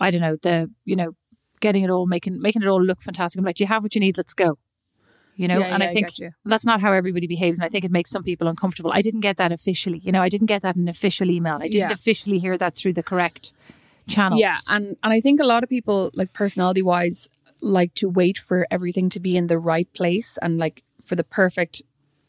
[0.00, 1.14] I don't know, the you know,
[1.60, 3.38] getting it all making making it all look fantastic.
[3.38, 4.16] I'm like, do you have what you need?
[4.16, 4.58] Let's go.
[5.36, 6.30] You know, Yeah, and yeah, I I think you.
[6.44, 8.92] that's not how everybody behaves, and I think it makes some people uncomfortable.
[8.92, 11.54] I didn't get that officially, you know, I didn't get that in an official email.
[11.60, 11.92] I didn't Yeah.
[11.92, 13.52] officially hear that through the correct
[14.06, 14.40] channels.
[14.40, 17.28] Yeah, and and I think a lot of people, like personality wise,
[17.60, 21.24] like to wait for everything to be in the right place and like for the
[21.24, 21.82] perfect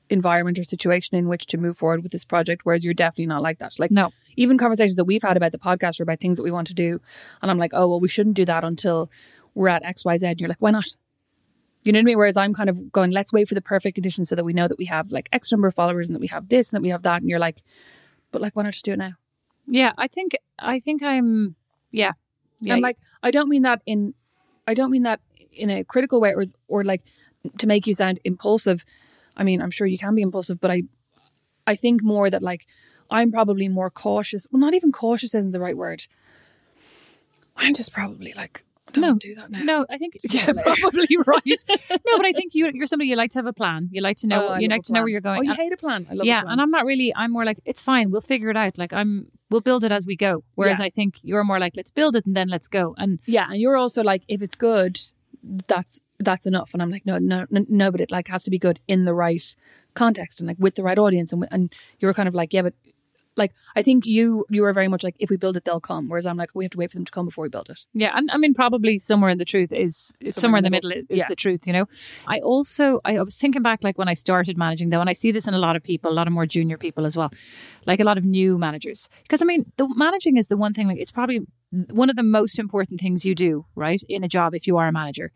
[0.10, 2.62] environment or situation in which to move forward with this project.
[2.64, 3.80] Whereas you're definitely not like that.
[3.80, 4.12] Like No.
[4.36, 6.74] even conversations that we've had about the podcast or about things that we want to
[6.74, 7.02] do,
[7.42, 9.10] and I'm like, oh well, we shouldn't do that until
[9.56, 10.28] we're at X Y Z.
[10.28, 10.86] And you're like, why not?
[11.84, 12.18] You know what I mean?
[12.18, 14.68] Whereas I'm kind of going, let's wait for the perfect conditions so that we know
[14.68, 16.82] that we have like X number of followers and that we have this and that
[16.82, 17.22] we have that.
[17.22, 17.62] And you're like,
[18.32, 19.14] but like, why not just do it now?
[19.68, 19.94] yeah.
[19.98, 21.56] I think I think I'm
[21.92, 22.12] yeah,
[22.60, 22.74] yeah.
[22.74, 24.14] and like I don't mean that in
[24.68, 25.20] I don't mean that
[25.52, 27.04] in a critical way or or like
[27.60, 28.84] to make you sound impulsive.
[29.38, 30.84] I mean, I'm sure you can be impulsive, but I
[31.68, 32.66] I think more that like
[33.10, 34.48] I'm probably more cautious.
[34.52, 36.08] Well, not even cautious isn't the right word.
[37.56, 39.14] I'm just probably like don't No.
[39.16, 39.64] do that now.
[39.64, 41.64] no, I think yeah, probably right.
[41.70, 43.90] no, but I think you you're somebody you like to have a plan.
[43.92, 45.40] You like to know Oh, you like to know where you're going.
[45.40, 46.08] Oh, you And- hate a plan.
[46.10, 46.52] I love yeah, a plan.
[46.54, 47.14] and I'm not really.
[47.16, 48.12] I'm more like it's fine.
[48.12, 48.78] We'll figure it out.
[48.78, 50.44] Like I'm, we'll build it as we go.
[50.56, 50.86] Whereas Yeah.
[50.86, 52.96] I think you're more like let's build it and then let's go.
[52.98, 55.00] And yeah, and you're also like if it's good,
[55.68, 56.74] that's that's enough.
[56.74, 59.06] And I'm like no, no, no, no, but it like has to be good in
[59.06, 59.56] the right
[59.94, 61.34] context and like with the right audience.
[61.34, 62.74] And and you're kind of like yeah, but
[63.38, 66.08] like I think you you are very much like if we build it, they'll come.
[66.08, 67.86] Whereas I'm like we have to wait for them to come before we build it.
[67.94, 71.04] Yeah, and I mean, probably somewhere in the truth is somewhere, in the middle, is
[71.10, 71.28] Yeah.
[71.28, 71.68] the truth.
[71.68, 71.86] You know,
[72.28, 75.32] I also I was thinking back like when I started managing though, and I see
[75.34, 77.32] this in a lot of people, a lot of more junior people as well,
[77.86, 79.10] like a lot of new managers.
[79.24, 80.88] Because I mean, the managing is the one thing.
[80.88, 81.42] Like it's probably
[81.74, 84.78] mm, one of the most important things you do, right, in a job if you
[84.78, 85.32] are a manager,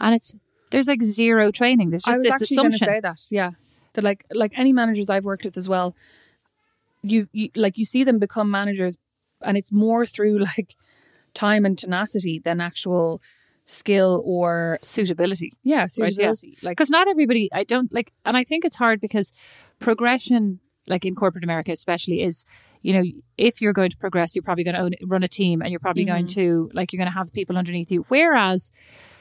[0.00, 0.34] and it's
[0.70, 1.90] there's like zero training.
[1.90, 2.86] There's just this assumption.
[2.88, 3.20] say that.
[3.30, 3.50] Yeah,
[3.94, 5.94] that like like any managers I've worked with as well.
[7.02, 8.98] You, you like you see them become managers,
[9.42, 10.76] and it's more through like
[11.34, 13.20] time and tenacity than actual
[13.66, 15.52] skill or Suitability.
[15.62, 16.06] yeah Right, yeah.
[16.08, 16.58] suitability.
[16.62, 19.32] Like because not everybody i don't like and i think it's hard because
[19.78, 20.58] progression
[20.88, 22.44] like in corporate america especially is
[22.82, 23.04] you know
[23.38, 25.78] if you're going to progress you're probably going to own, run a team and you're
[25.78, 26.40] probably going mm-hmm.
[26.40, 28.72] to like you're going to have people underneath you whereas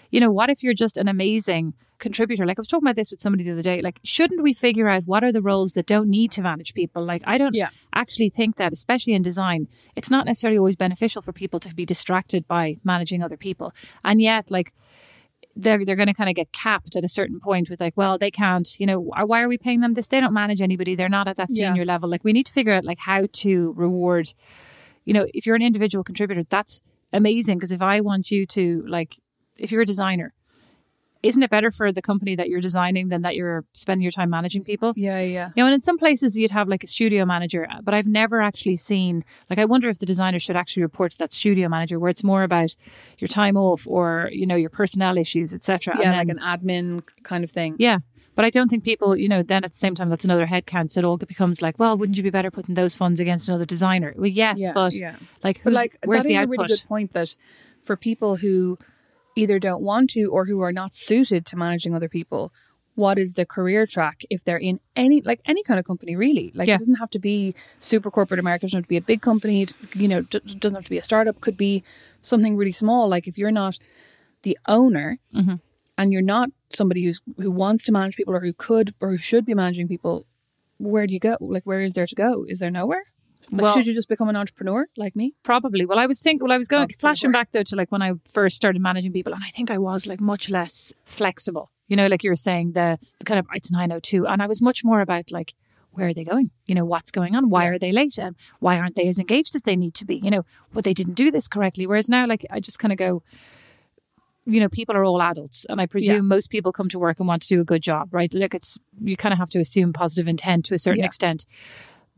[0.10, 3.12] you know what if you're just an amazing contributor like i was talking about this
[3.12, 5.86] with somebody the other day like shouldn't we figure out what are the roles that
[5.86, 7.70] don't need to manage people like i don't Yeah.
[7.94, 11.86] actually think that especially in design it's not necessarily always beneficial for people to be
[11.86, 14.74] distracted by managing other people and yet like
[15.56, 18.18] they're they're going to kind of get capped at a certain point with like, well,
[18.18, 20.08] they can't, you know, why are we paying them this?
[20.08, 20.96] They don't manage anybody.
[20.96, 21.70] They're not at that Yeah.
[21.72, 22.08] senior level.
[22.08, 24.34] Like we need to figure out like how to reward.
[25.04, 28.86] You know, if you're an individual contributor, that's amazing because if I want you to
[28.88, 29.16] like,
[29.60, 30.34] if you're a designer,
[31.22, 34.30] isn't it better for the company that you're designing than that you're spending your time
[34.30, 34.94] managing people?
[34.96, 35.50] Yeah, yeah.
[35.54, 38.08] You know, and in some places you'd have like a studio manager, uh, but I've
[38.08, 41.68] never actually seen like I wonder if the designer should actually report to that studio
[41.68, 42.74] manager where it's more about
[43.18, 45.98] your time off or you know your personnel issues, etc.
[46.00, 47.76] Yeah, and like an admin kind of thing.
[47.80, 47.98] yeah.
[48.36, 50.66] But I don't think people, you know, then at the same time that's another head
[50.66, 50.94] count.
[50.94, 53.66] So it all becomes like, well, wouldn't you be better putting those funds against another
[53.66, 54.14] designer?
[54.16, 55.18] Well, yes, Yeah, but yeah.
[55.44, 56.50] like But who's like where's the is a output?
[56.60, 57.36] really good point that
[57.82, 58.78] for people who
[59.42, 62.52] either don't want to or who are not suited to managing other people,
[62.96, 66.48] what is the career track if they're in any like any kind of company really?
[66.54, 66.76] Like Yeah.
[66.76, 69.22] it doesn't have to be super corporate America, it doesn't have to be a big
[69.22, 70.22] company, it, you know,
[70.64, 71.84] doesn't have to be a startup, could be
[72.22, 73.08] something really small.
[73.16, 73.78] Like if you're not
[74.44, 75.56] the owner Mm-hmm.
[75.98, 76.50] and you're not
[76.80, 79.88] somebody who's who wants to manage people or who could or who should be managing
[79.88, 80.26] people,
[80.78, 81.38] where do you go?
[81.40, 82.32] Like where is there to go?
[82.48, 83.06] Is there nowhere?
[83.52, 85.34] Like Well- should you just become an entrepreneur like me?
[85.44, 85.86] Probably.
[85.86, 86.46] Well, I was thinking.
[86.48, 87.10] Well, I was going Entrepreneur.
[87.16, 89.78] flashing back though to like when I first started managing people, and I think I
[89.78, 91.72] was like much less flexible.
[91.88, 94.42] You know, like you were saying, the, the kind of it's nine oh two, and
[94.44, 95.54] I was much more about like
[95.92, 96.52] where are they going?
[96.68, 97.50] You know, what's going on?
[97.50, 98.20] Why are they late?
[98.20, 100.18] And why aren't they as engaged as they need to be?
[100.18, 101.88] You know, well, they didn't do this correctly.
[101.88, 103.24] Whereas now, like I just kind of go.
[104.46, 106.22] You know, people are all adults, and I presume Yeah.
[106.22, 108.34] most people come to work and want to do a good job, right?
[108.34, 111.06] Like it's you kind of have to assume positive intent to a certain Yeah.
[111.08, 111.46] extent.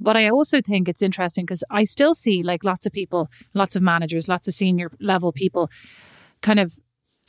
[0.04, 3.76] But I also think it's interesting because I still see like lots of people, lots
[3.76, 5.70] of managers, lots of senior level people
[6.42, 6.74] kind of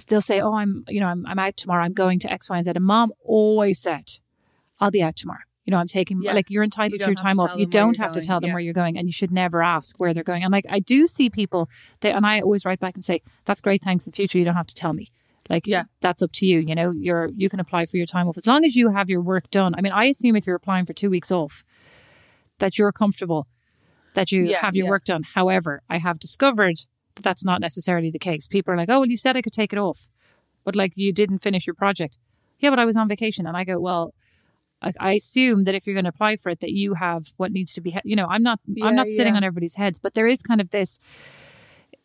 [0.08, 2.56] they'll say, Oh, I'm you know, I'm I'm out tomorrow, I'm going to X, Y,
[2.56, 2.72] and Z.
[2.74, 4.08] And mom always said,
[4.80, 5.44] I'll be out tomorrow.
[5.66, 6.32] You know, I'm taking Yeah.
[6.32, 7.58] like you're entitled You to your time to off.
[7.58, 8.54] You don't have to tell them Yeah.
[8.54, 10.42] where you're going and you should never ask where they're going.
[10.42, 11.68] And like I do see people
[12.00, 14.06] that and I always write back and say, That's great, thanks.
[14.06, 15.12] In future you don't have to tell me.
[15.50, 15.84] Like Yeah.
[16.00, 16.58] that's up to you.
[16.60, 19.10] You know, you're you can apply for your time off as long as you have
[19.10, 19.74] your work done.
[19.76, 21.64] I mean, I assume if you're applying for two weeks off,
[22.58, 23.46] that you're comfortable
[24.14, 24.90] that you Yeah, have your yeah.
[24.90, 25.22] work done.
[25.34, 26.76] However, I have discovered
[27.14, 28.46] that that's not necessarily the case.
[28.46, 30.08] People are like, "Oh, well, you said I could take it off,
[30.64, 32.18] but like you didn't finish your project."
[32.58, 34.14] Yeah, but I was on vacation, and I go, "Well."
[34.84, 37.52] I, I assume that if you're going to apply for it, that you have what
[37.52, 37.96] needs to be.
[38.04, 38.58] You know, I'm not.
[38.66, 40.98] Yeah, I'm not sitting on everybody's heads, but there is kind of this.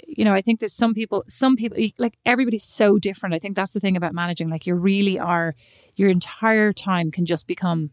[0.07, 1.23] You know, I think there's some people.
[1.27, 3.33] Some people like everybody's so different.
[3.33, 4.49] I think that's the thing about managing.
[4.49, 5.55] Like you really are.
[5.95, 7.89] Your entire time can just become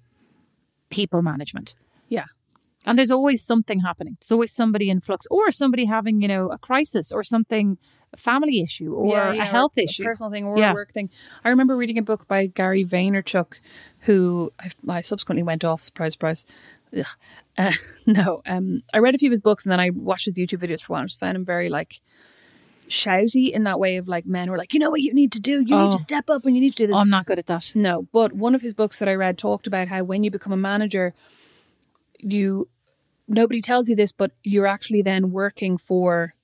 [0.90, 1.77] people management.
[2.11, 2.27] Yeah.
[2.87, 4.16] And there's always something happening.
[4.20, 7.79] There's always somebody in flux or somebody having, you know, a crisis or something,
[8.12, 10.03] a family issue or Yeah, a health or issue.
[10.03, 10.70] a personal thing, or Yeah.
[10.73, 11.09] a work thing.
[11.44, 13.59] I remember reading a book by Gary Vaynerchuk,
[14.01, 15.83] who I, I subsequently went off.
[15.83, 16.44] Surprise, surprise.
[17.57, 17.73] Uh,
[18.07, 20.61] no, um, I read a few of his books and then I watched his YouTube
[20.62, 21.03] videos for one.
[21.05, 22.01] I just found him very like
[22.88, 25.33] shouty in that way of like men who are like, you know what you need
[25.33, 25.64] to do.
[25.66, 25.85] You Oh.
[25.85, 26.94] need to step up and you need to do this.
[26.97, 27.73] Oh, I'm not good at that.
[27.75, 30.53] No, but one of his books that I read talked about how when you become
[30.53, 31.14] a manager,
[32.18, 32.68] you
[33.28, 36.34] nobody tells you this, but you're actually then working for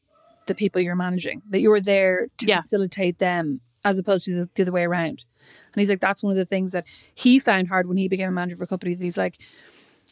[0.47, 1.43] the people you're managing.
[1.51, 2.57] That you're there to Yeah.
[2.59, 5.25] facilitate them as opposed to the, the other way around.
[5.73, 8.29] And he's like, that's one of the things that he found hard when he became
[8.29, 8.95] a manager for a company.
[8.95, 9.39] That he's like,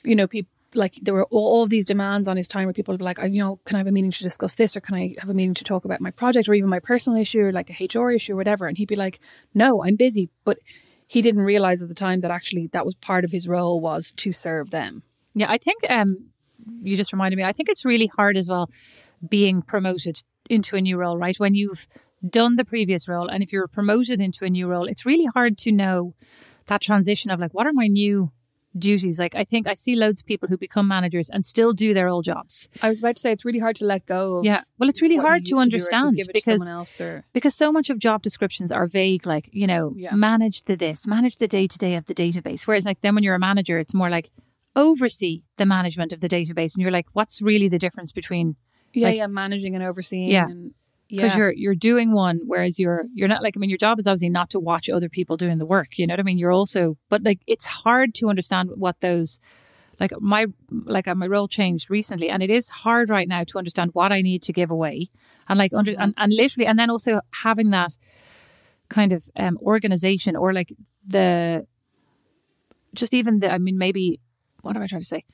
[0.05, 2.93] you know, people like there were all, all these demands on his time where people
[2.93, 4.95] would be like, you know, can I have a meeting to discuss this, or can
[4.95, 7.53] I have a meeting to talk about my project, or even my personal issue, or
[7.53, 8.67] like a HR issue, or whatever.
[8.67, 9.19] And he'd be like,
[9.55, 10.59] No, I'm busy, but
[11.07, 14.11] he didn't realize at the time that actually that was part of his role was
[14.17, 15.03] to serve them.
[15.35, 16.27] Yeah, I think um,
[16.83, 17.45] you just reminded me.
[17.45, 18.71] I think it's really hard as well
[19.29, 21.39] being promoted into a new role, right?
[21.39, 21.87] When you've
[22.29, 25.59] done the previous role, and if you're promoted into a new role, it's really hard
[25.59, 26.15] to know
[26.67, 28.31] that transition of like, what are my new
[28.79, 29.19] duties?
[29.19, 32.09] Like, I think I see loads of people who become managers and still do their
[32.09, 32.69] old jobs.
[32.83, 34.39] I was about to say it's really hard to let go.
[34.39, 37.99] Of Yeah, well, it's really hard to understand to because or because so much of
[37.99, 40.15] job descriptions are vague like you know Yeah.
[40.15, 43.39] manage the this manage the day-to-day of the database whereas like then when you're a
[43.39, 44.31] manager it's more like
[44.79, 48.57] oversee the management of the database and you're like what's really the difference between
[48.95, 50.31] yeah, Like- yeah, managing and overseeing.
[50.31, 50.49] Yeah.
[51.09, 51.39] because yeah.
[51.39, 54.29] you're you're doing one whereas you're you're not like i mean your job is obviously
[54.41, 56.97] not to watch other people doing the work you know what i mean you're also
[57.13, 59.39] but like it's hard to understand what those
[60.01, 60.47] like my
[60.97, 64.13] like uh, my role changed recently and it is hard right now to understand what
[64.13, 64.97] i need to give away
[65.49, 67.93] and like under and, and literally and then also having that
[68.89, 70.73] kind of um organization or like
[71.07, 71.67] the
[72.95, 74.21] just even the i mean maybe
[74.69, 75.25] what am i trying to say?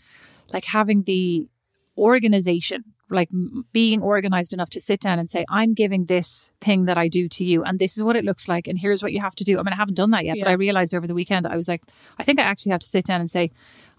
[0.52, 1.48] Like having the
[1.96, 3.28] organization like
[3.72, 7.28] being organized enough to sit down and say i'm giving this thing that i do
[7.28, 9.44] to you and this is what it looks like and here's what you have to
[9.44, 9.58] do.
[9.58, 11.68] I mean i haven't done that yet but i realized over the weekend i was
[11.68, 11.82] like
[12.18, 13.50] i think i actually have to sit down and say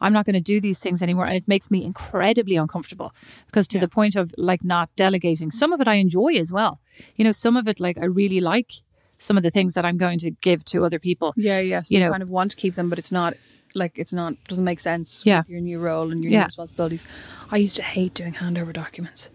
[0.02, 3.14] i'm not going to do these things anymore and it makes me incredibly uncomfortable
[3.46, 5.52] because to the point of like not delegating.
[5.52, 6.82] Some of it i enjoy as well.
[7.16, 8.72] You know some of it like i really like
[9.18, 11.34] some of the things that I'm going to give to other people.
[11.38, 11.82] Yeah, yeah.
[11.82, 13.36] So You you, know- kind of want to keep them, but it's not
[13.76, 15.40] like it's not doesn't make sense Yeah.
[15.40, 16.40] with your new role and your Yeah.
[16.42, 17.06] new responsibilities.
[17.52, 19.30] I used to hate doing handover documents.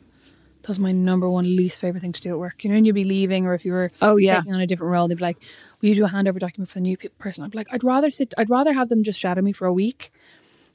[0.62, 2.62] That was my number one least favorite thing to do at work.
[2.64, 4.38] You know, when you'd be leaving or if you were Oh, yeah.
[4.38, 5.38] taking on a different role, they'd be like,
[5.80, 7.82] "Will you do a handover document for the new pe- person?" I'd be like, "I'd
[7.84, 8.34] rather sit.
[8.36, 10.10] I'd rather have them just shadow me for a week."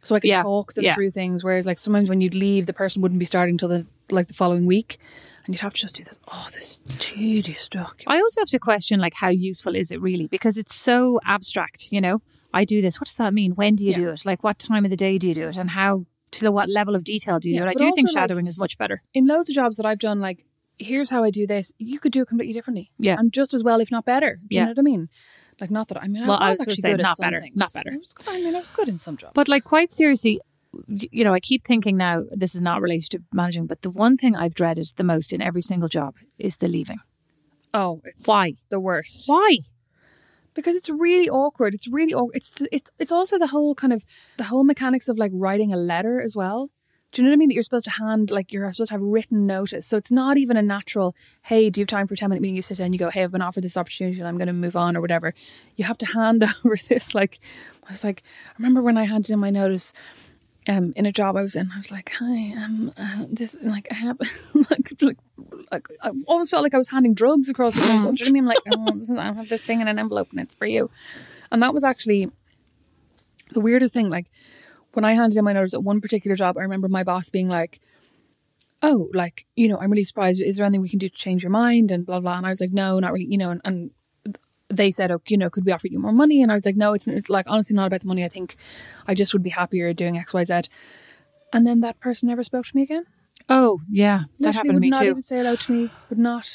[0.01, 1.43] So I could Yeah, talk them through things.
[1.43, 4.34] Whereas, like sometimes when you'd leave, the person wouldn't be starting till the like the
[4.36, 4.97] following week,
[5.45, 6.19] and you'd have to just do this.
[6.32, 8.06] Oh, this tedious document.
[8.08, 11.91] I also have to question like how useful is it really because it's so abstract,
[11.91, 12.21] you know.
[12.56, 13.00] I do this.
[13.00, 13.52] What does that mean?
[13.52, 13.96] When do you Yeah.
[14.04, 14.26] do it?
[14.26, 15.58] Like what time of the day do you do it?
[15.58, 17.70] And how to what level of detail do you Yeah, do it?
[17.72, 19.02] I do think also, like- shadowing is much better.
[19.13, 20.46] in loads of jobs that I've done, like,
[20.80, 21.72] here's how I do this.
[21.78, 22.91] You could do it completely differently.
[22.98, 23.15] Yeah.
[23.20, 24.32] And just as well, if not better.
[24.48, 24.65] Do you Yeah.
[24.65, 25.10] know what I mean?
[25.62, 27.39] Like, not that I mean, Well, I I was was, actually say good not better,
[27.41, 27.56] things.
[27.58, 27.91] not better.
[27.94, 29.32] I, was, I mean, I was good in some jobs.
[29.34, 30.41] But like quite seriously,
[30.88, 34.18] you know, I keep thinking now this is not related to managing, but the one
[34.18, 37.00] thing I've dreaded the most in every single job is the leaving.
[37.74, 38.54] oh, it's Why?
[38.70, 39.24] the worst.
[39.28, 39.58] Why?
[40.56, 41.76] Because it's really awkward.
[41.76, 42.38] It's really awkward.
[42.38, 44.04] It's it's it's also the whole kind of
[44.38, 46.70] the whole mechanics of like writing a letter as well.
[47.12, 47.50] Do you know what I mean?
[47.50, 49.88] That you're supposed to hand like you're supposed to have written notice.
[49.88, 51.15] So it's not even a natural.
[51.44, 52.56] Hey, do you have time for a ten minute meeting?
[52.56, 52.86] You sit down.
[52.86, 53.10] And you go.
[53.10, 55.34] Hey, I've been offered this opportunity and I'm going to move on or whatever.
[55.76, 57.15] You have to hand over this.
[57.15, 57.39] Like
[57.88, 59.94] I was like, I remember when I handed in my notice.
[60.67, 63.88] Um, in a job I was in, I was like, "Hi, um, uh, this like
[63.91, 64.17] I have
[64.69, 65.17] like, like
[65.71, 67.91] like I almost felt like I was handing drugs across the table.
[67.91, 68.45] Do you know what I mean?
[68.45, 70.89] Like, oh, is, I have this thing in an envelope and it's for you.
[71.51, 72.32] And that was actually
[73.51, 74.10] the weirdest thing.
[74.10, 74.28] Like
[74.93, 77.47] when I handed in my notice at one particular job, I remember my boss being
[77.47, 77.80] like,
[78.82, 80.41] "Oh, like you know, I'm really surprised.
[80.41, 82.38] Is there anything we can do to change your mind?" And blah blah.
[82.38, 83.91] And I was like, "No, not really." You know, and, and
[84.75, 86.75] they said, "Oh, you know, could we offer you more money?" And I was like,
[86.75, 88.23] "No, it's, it's like honestly not about the money.
[88.23, 88.55] I think
[89.07, 90.61] I just would be happier doing X, Y, Z."
[91.53, 93.05] And then that person never spoke to me again.
[93.49, 95.09] Oh yeah, that Literally happened to me would not too.
[95.09, 95.89] even say hello to me.
[96.09, 96.49] Would not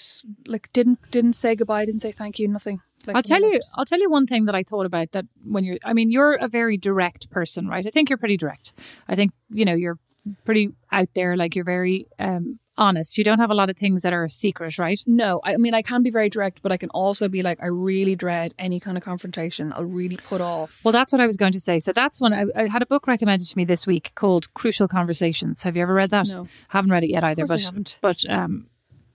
[0.46, 1.84] like didn't didn't say goodbye.
[1.84, 2.48] Didn't say thank you.
[2.48, 2.80] Nothing.
[3.06, 3.60] Like, I'll tell you.
[3.74, 5.78] I'll tell you one thing that I thought about that when you're.
[5.84, 7.86] I mean, you're a very direct person, right?
[7.86, 8.72] I think you're pretty direct.
[9.08, 9.98] I think you know you're
[10.44, 11.36] pretty out there.
[11.36, 13.18] Like you're very um, honest.
[13.18, 15.00] You don't have a lot of things that are a secret, right?
[15.06, 17.66] No, I mean I can be very direct, but I can also be like I
[17.66, 19.72] really dread any kind of confrontation.
[19.72, 20.80] I'll really put off.
[20.82, 21.78] Well, that's what I was going to say.
[21.78, 24.88] So that's when I, I had a book recommended to me this week called Crucial
[24.88, 25.62] Conversations.
[25.62, 26.28] Have you ever read that?
[26.28, 26.48] No.
[26.68, 27.44] haven't read it yet either.
[27.44, 28.66] I But but um,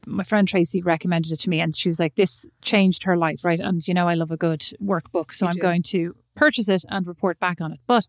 [0.05, 3.43] my friend Tracy recommended it to me, and she was like, "This changed her life,
[3.43, 5.61] right?" And you know, I love a good workbook, so You I'm do.
[5.61, 7.79] going to purchase it and report back on it.
[7.87, 8.07] But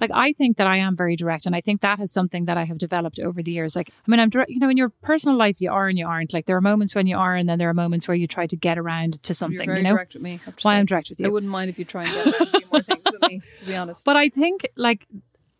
[0.00, 2.56] like, I think that I am very direct, and I think that is something that
[2.56, 3.76] I have developed over the years.
[3.76, 4.50] Like, I mean, I'm direct.
[4.50, 6.32] You know, in your personal life, you are and you aren't.
[6.32, 8.46] Like, there are moments when you are, and then there are moments where you try
[8.46, 9.68] to get around to something.
[9.68, 10.40] You know, direct with me.
[10.46, 10.78] I Why say.
[10.78, 11.26] I'm direct with you?
[11.26, 13.40] I wouldn't mind if you try and get a few more things with me.
[13.58, 14.04] To be honest.
[14.04, 15.06] But I think like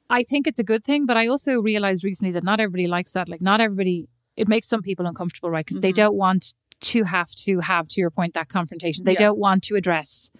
[0.09, 3.12] I think it's a good thing, but I also realized recently that not everybody likes
[3.12, 3.28] that.
[3.28, 4.09] Like not everybody
[4.40, 5.64] it makes some people uncomfortable, right?
[5.66, 6.03] Because they Mhm.
[6.03, 6.42] don't want
[6.92, 9.05] to have to have to your point that confrontation.
[9.05, 9.26] They Yeah.
[9.26, 10.31] don't want to address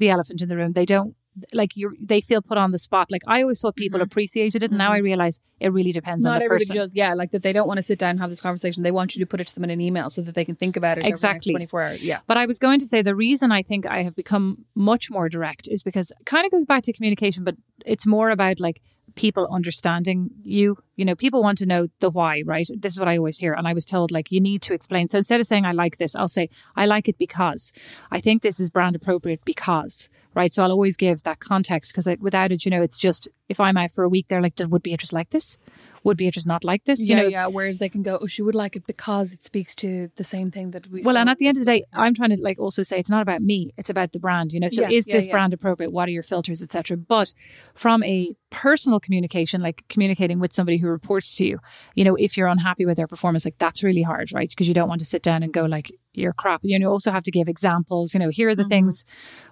[0.00, 0.72] the elephant in the room.
[0.72, 1.14] They don't
[1.52, 3.10] like you they feel put on the spot.
[3.10, 4.04] Like I always thought people Mhm.
[4.08, 6.76] appreciated it and now I realize it really depends on Not the everybody person.
[6.76, 6.94] does.
[6.94, 7.42] Yeah, like that.
[7.42, 8.84] They don't want to sit down and have this conversation.
[8.84, 10.54] They want you to put it to them in an email so that they can
[10.54, 11.04] think about it.
[11.06, 11.52] Exactly.
[11.52, 12.02] Twenty four hours.
[12.04, 12.20] Yeah.
[12.28, 15.28] But I was going to say the reason I think I have become much more
[15.28, 18.80] direct is because it kind of goes back to communication, but it's more about like
[19.14, 20.76] people understanding you.
[20.96, 22.68] You know, people want to know the why, right?
[22.76, 23.52] This is what I always hear.
[23.52, 25.08] And I was told like you need to explain.
[25.08, 27.72] So instead of saying I like this, I'll say I like it because
[28.10, 30.52] I think this is brand appropriate because, right?
[30.52, 33.76] So I'll always give that context because without it, you know, it's just if I'm
[33.76, 35.56] out for a week, they're like, would Beatrice like this?
[36.04, 37.00] Would Beatrice not like this?
[37.00, 37.46] You yeah, know, yeah.
[37.46, 40.50] Whereas they can go, oh, she would like it because it speaks to the same
[40.50, 41.02] thing that we.
[41.02, 43.08] Well, and at the end of the day, I'm trying to like also say it's
[43.08, 44.52] not about me; it's about the brand.
[44.52, 45.90] You know, so Yeah, is yeah, this brand appropriate?
[45.92, 46.98] What are your filters, etc.
[46.98, 47.32] But
[47.74, 51.58] from a personal communication, like communicating with somebody who reports to you,
[51.94, 54.50] you know, if you're unhappy with their performance, like that's really hard, right?
[54.50, 56.60] Because you don't want to sit down and go like you're crap.
[56.62, 58.12] You know, you also have to give examples.
[58.12, 58.68] You know, here are the Mhm.
[58.68, 59.04] things,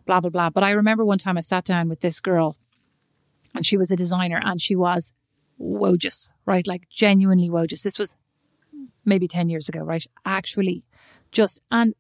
[0.05, 0.51] blah blah blah.
[0.51, 2.57] But I remember one time I sat down with this girl,
[3.55, 5.15] and she was a designer, and she was
[5.63, 6.67] wojus, right?
[6.67, 7.83] Like genuinely wojus.
[7.83, 8.17] This was
[9.05, 10.05] maybe 10 years ago, right?
[10.25, 10.85] Actually,
[11.31, 11.95] just and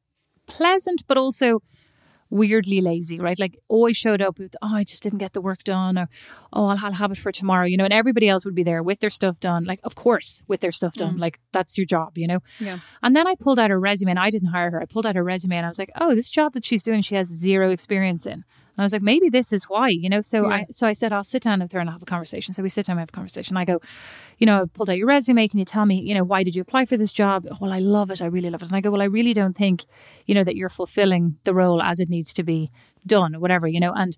[0.46, 1.62] pleasant, but also
[2.32, 3.38] weirdly lazy, right?
[3.38, 6.08] Like always showed up with, oh, I just didn't get the work done, or
[6.52, 8.82] oh, I'll, I'll have it for tomorrow, you know, and everybody else would be there
[8.82, 9.64] with their stuff done.
[9.64, 11.16] Like, of course, with their stuff done.
[11.16, 11.20] Mm.
[11.20, 12.40] Like, that's your job, you know?
[12.58, 12.78] Yeah.
[13.02, 14.80] And then I pulled out her resume and I didn't hire her.
[14.80, 17.02] I pulled out her resume and I was like, oh, this job that she's doing,
[17.02, 18.44] she has zero experience in.
[18.76, 20.22] And I was like, maybe this is why, you know.
[20.22, 20.54] So Yeah.
[20.54, 22.54] I so I said, I'll sit down with her and I'll have a conversation.
[22.54, 23.56] So we sit down and have a conversation.
[23.56, 23.80] I go,
[24.38, 25.46] you know, I pulled out your resume.
[25.48, 27.46] Can you tell me, you know, why did you apply for this job?
[27.50, 28.22] Oh, well, I love it.
[28.22, 28.68] I really love it.
[28.68, 29.84] And I go, well, I really don't think,
[30.26, 32.70] you know, that you're fulfilling the role as it needs to be
[33.06, 33.92] done or whatever, you know.
[33.94, 34.16] And,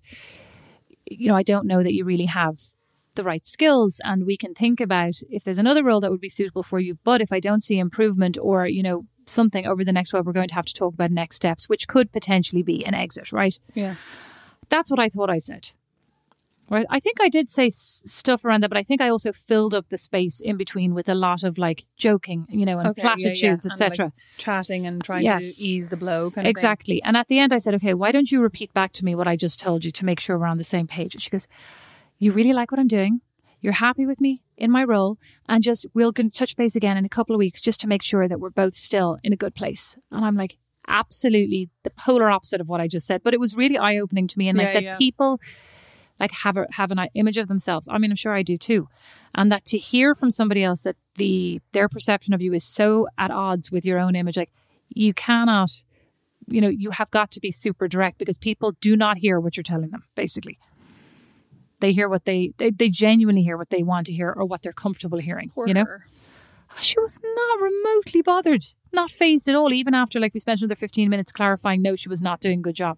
[1.05, 2.55] you know, I don't know that you really have
[3.15, 6.27] the right skills and we can think about if there's another role that would be
[6.27, 9.91] suitable for you but if i don't see improvement or you know something over the
[9.91, 10.23] next while.
[10.23, 13.31] We're going to have to talk about next steps, which could potentially be an exit,
[13.31, 13.59] right?
[13.73, 13.95] Yeah.
[14.69, 15.69] That's what I thought I said.
[16.67, 16.87] Right.
[16.89, 19.75] I think I did say s- stuff around that, but I think I also filled
[19.75, 23.03] up the space in between with a lot of like joking, you know, and Okay,
[23.03, 23.15] yeah, yeah.
[23.15, 24.11] platitudes, And, etc.
[24.37, 25.57] Chatting and trying Yes.
[25.57, 27.03] to ease the blow kind of Exactly.
[27.03, 29.27] And at the end, I said, okay, why don't you repeat back to me what
[29.27, 31.13] I just told you to make sure we're on the same page?
[31.13, 31.47] And she goes,
[32.17, 33.21] you really like what I'm doing.
[33.61, 35.19] You're happy with me in my role.
[35.47, 38.27] And just, we'll touch base again in a couple of weeks just to make sure
[38.27, 39.95] that we're both still in a good place.
[40.11, 40.57] And I'm like,
[40.87, 43.21] absolutely the polar opposite of what I just said.
[43.23, 44.49] But it was really eye opening to me.
[44.49, 44.97] And like Yeah, that yeah.
[44.97, 45.39] people
[46.19, 47.87] like have a, have an image of themselves.
[47.89, 48.87] I mean, I'm sure I do too.
[49.33, 53.07] And that to hear from somebody else that the, their perception of you is so
[53.17, 54.51] at odds with your own image, like
[54.89, 55.83] you cannot
[56.47, 59.57] you know, you have got to be super direct because people do not hear what
[59.57, 60.57] you're telling them, basically.
[61.79, 64.61] They hear what they, they, they genuinely hear what they want to hear or what
[64.61, 65.85] they're comfortable hearing, you know?
[66.81, 70.75] She was not remotely bothered, not phased at all, even after like we spent another
[70.75, 72.97] 15 minutes clarifying, no, she was not doing a good job.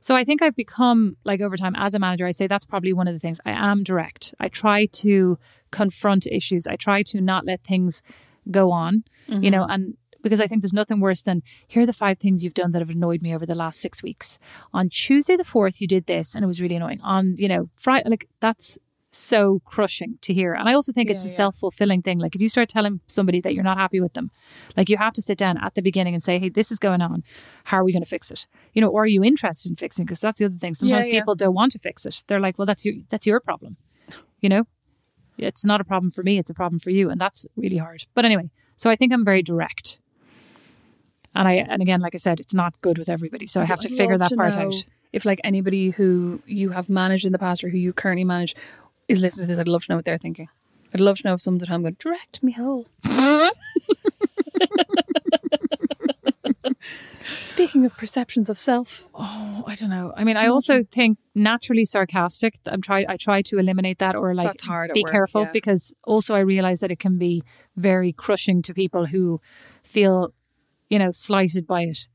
[0.00, 2.92] So I think I've become like over time as a manager, I'd say that's probably
[2.92, 3.40] one of the things.
[3.46, 4.34] I am direct.
[4.38, 5.38] I try to
[5.70, 6.66] confront issues.
[6.66, 8.02] I try to not let things
[8.50, 9.70] go on, you know, mm-hmm.
[9.70, 12.72] and because I think there's nothing worse than here are the five things you've done
[12.72, 14.38] that have annoyed me over the last six weeks.
[14.72, 17.00] On Tuesday the fourth, you did this and it was really annoying.
[17.02, 18.78] On, you know, Friday, like that's
[19.14, 20.54] so crushing to hear.
[20.54, 21.36] And I also think it's a Yeah, yeah.
[21.36, 22.18] self fulfilling thing.
[22.18, 24.30] Like if you start telling somebody that you're not happy with them,
[24.76, 27.00] like you have to sit down at the beginning and say, Hey, this is going
[27.00, 27.22] on.
[27.64, 28.46] How are we going to fix it?
[28.72, 30.04] You know, or are you interested in fixing?
[30.04, 30.74] Because that's the other thing.
[30.74, 31.20] Sometimes Yeah, yeah.
[31.20, 32.24] people don't want to fix it.
[32.26, 33.76] They're like, well, that's your, that's your problem.
[34.40, 34.64] You know,
[35.38, 36.38] it's not a problem for me.
[36.38, 37.08] It's a problem for you.
[37.10, 38.04] And that's really hard.
[38.14, 39.98] But anyway, so I think I'm very direct.
[41.36, 43.46] And I, and again, like I said, it's not good with everybody.
[43.46, 44.74] So I have to I'd figure that to part out.
[45.12, 48.54] If like anybody who you have managed in the past or who you currently manage
[49.08, 50.48] is listening to this, I'd love to know what they're thinking.
[50.92, 52.86] I'd love to know if someone's at home going, direct me whole.
[57.42, 60.12] Speaking of perceptions of self, Oh, I don't know.
[60.16, 62.58] I mean, I also think naturally sarcastic.
[62.66, 63.06] I'm try.
[63.08, 65.50] I try to eliminate that or like That's hard be work, careful yeah.
[65.52, 67.42] because also I realize that it can be
[67.76, 69.40] very crushing to people who
[69.82, 70.34] feel,
[70.88, 72.08] you know, slighted by it.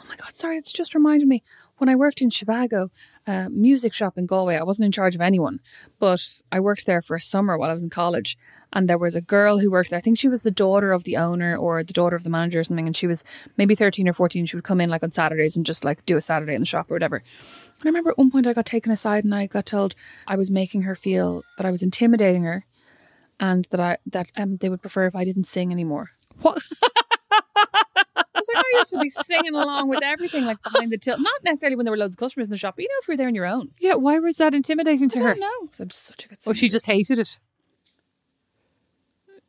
[0.00, 1.42] oh my God, sorry, it's just reminded me.
[1.78, 2.88] When I worked in Zhivago,
[3.28, 5.60] a music shop in Galway, I wasn't in charge of anyone,
[5.98, 8.38] but I worked there for a summer while I was in college.
[8.72, 9.98] And there was a girl who worked there.
[9.98, 12.60] I think she was the daughter of the owner or the daughter of the manager
[12.60, 12.86] or something.
[12.86, 13.24] And she was
[13.56, 14.44] maybe 13 or 14.
[14.44, 16.66] She would come in like on Saturdays and just like do a Saturday in the
[16.66, 17.16] shop or whatever.
[17.16, 19.94] And I remember at one point I got taken aside and I got told
[20.26, 22.66] I was making her feel that I was intimidating her
[23.40, 26.10] and that I that um, they would prefer if I didn't sing anymore.
[26.40, 26.62] What?
[28.58, 31.18] I I used to be singing along with everything, like behind the till.
[31.18, 33.08] Not necessarily when there were loads of customers in the shop, but you know, if
[33.08, 33.70] you're there on your own.
[33.80, 33.94] Yeah.
[33.94, 35.30] Why was that intimidating to her?
[35.30, 35.66] I don't know.
[35.68, 36.54] 'cause I'm such a good singer.
[36.54, 37.38] she just hated it.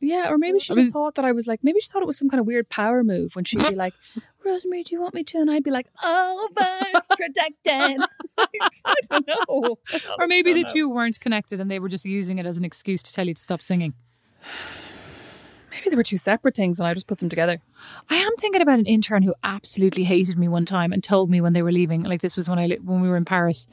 [0.01, 2.01] yeah, or maybe she I just mean- thought that I was like, maybe she thought
[2.01, 3.93] it was some kind of weird power move when she'd be like,
[4.45, 5.38] Rosemary, do you want me to?
[5.39, 7.97] And I'd be like, overprotected.
[8.38, 9.78] I don't know.
[10.20, 13.03] Or maybe the two weren't connected and they were just using it as an excuse
[13.03, 13.93] to tell you to stop singing.
[15.72, 17.59] Maybe they were two separate things and I just put them together.
[18.09, 21.41] I am thinking about an intern who absolutely hated me one time and told me
[21.41, 22.03] when they were leaving.
[22.03, 23.67] Like this was when I when we were in Paris.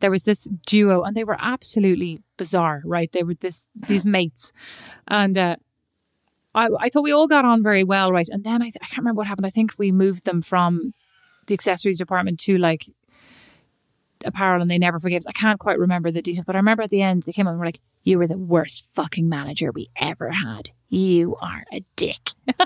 [0.00, 2.82] There was this duo and they were absolutely bizarre.
[2.84, 3.10] Right?
[3.12, 4.52] They were this these mates,
[5.08, 5.56] and uh,
[6.54, 8.12] I I thought we all got on very well.
[8.12, 8.28] Right?
[8.30, 9.46] And then I I can't remember what happened.
[9.46, 10.94] I think we moved them from
[11.46, 12.86] the accessories department to like
[14.24, 15.26] apparel and they never forgives.
[15.26, 17.52] I can't quite remember the detail, but I remember at the end they came up
[17.52, 20.70] and were like, You were the worst fucking manager we ever had.
[20.88, 22.30] You are a dick.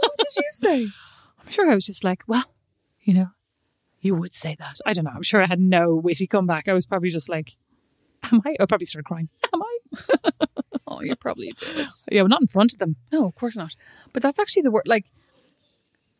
[0.00, 0.88] What did you say?
[1.44, 2.44] I'm sure I was just like, well,
[3.02, 3.28] you know,
[4.00, 4.78] you would say that.
[4.86, 5.12] I don't know.
[5.14, 6.68] I'm sure I had no witty comeback.
[6.68, 7.56] I was probably just like,
[8.30, 8.56] am I?
[8.60, 9.28] I probably started crying.
[9.52, 10.30] Am I?
[10.86, 11.88] Oh, you probably did.
[12.10, 12.96] Yeah, well, not in front of them.
[13.12, 13.74] No, of course not.
[14.12, 14.84] But that's actually the word.
[14.86, 15.06] Like,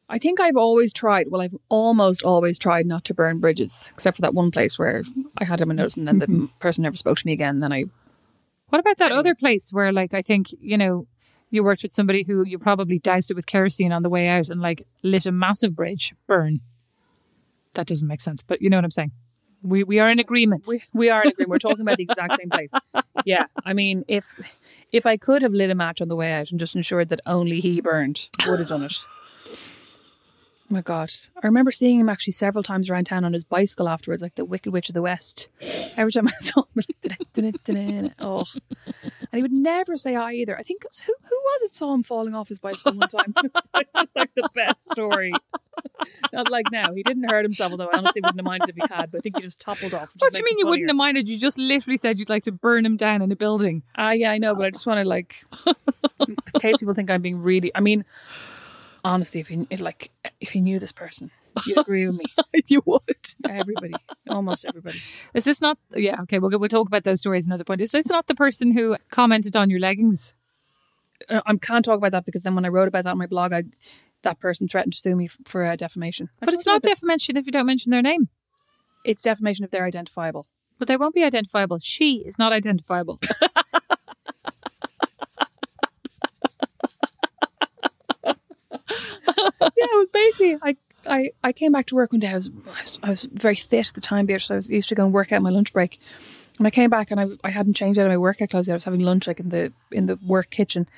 [0.08, 1.26] I think I've always tried.
[1.30, 5.04] Well, I've almost always tried not to burn bridges, except for that one place where
[5.36, 6.46] I had him a notice, and then the mm-hmm.
[6.60, 7.60] person never spoke to me again.
[7.60, 7.84] Then I,
[8.70, 11.06] What about that other place where, like, I think, you know,
[11.50, 14.48] you worked with somebody who you probably doused it with kerosene on the way out
[14.48, 16.60] and, like, lit a massive bridge burn?
[17.74, 19.12] That doesn't make sense, but you know what I'm saying.
[19.62, 20.66] We, we are in agreement.
[20.68, 21.50] we we are in agreement.
[21.50, 22.72] We're talking about the exact same place.
[23.24, 24.40] Yeah, I mean, if
[24.92, 27.20] if I could have lit a match on the way out and just ensured that
[27.26, 28.94] only he burned, would have done it.
[30.70, 31.10] Oh my God.
[31.42, 34.44] I remember seeing him actually several times around town on his bicycle afterwards, like the
[34.44, 35.48] Wicked Witch of the West.
[35.96, 38.44] Every time I saw him, like, oh.
[38.84, 40.58] And he would never say hi either.
[40.58, 43.32] I think, who, who was it saw him falling off his bicycle one time?
[43.44, 45.32] it's just like the best story.
[46.34, 46.92] Not like now.
[46.92, 49.20] He didn't hurt himself, although I honestly wouldn't have minded if he had, but I
[49.22, 50.10] think he just toppled off.
[50.18, 51.30] what do you mean you wouldn't have minded?
[51.30, 53.84] You just literally said you'd like to burn him down in a building.
[53.96, 55.44] Ah, yeah, I know, but I just want to like
[56.26, 57.70] in case people think I'm being really.
[57.74, 58.04] I mean,
[59.04, 61.30] honestly, if you like if you knew this person,
[61.66, 62.24] you'd agree with me.
[62.66, 63.00] you would.
[63.48, 63.94] Everybody,
[64.28, 65.00] almost everybody.
[65.34, 65.78] Is this not?
[65.94, 66.20] Yeah.
[66.22, 66.38] Okay.
[66.38, 67.80] We'll we'll talk about those stories another point.
[67.80, 70.34] Is this not the person who commented on your leggings?
[71.28, 73.26] Uh, I can't talk about that because then when I wrote about that on my
[73.26, 73.64] blog, I
[74.22, 76.28] that person threatened to sue me for uh, defamation.
[76.42, 78.28] I But it's not defamation if you don't mention their name.
[79.04, 80.46] It's defamation if they're identifiable.
[80.78, 81.78] But they won't be identifiable.
[81.80, 83.20] She is not identifiable.
[89.60, 92.28] it was basically I, I, I came back to work one day.
[92.28, 94.46] I was, I was I was very fit at the time, Beatrice.
[94.46, 95.98] So I was used to go and work out my lunch break.
[96.58, 98.74] And I came back and I, I hadn't changed out of my workout clothes yet.
[98.74, 100.88] I was having lunch like in the in the work kitchen.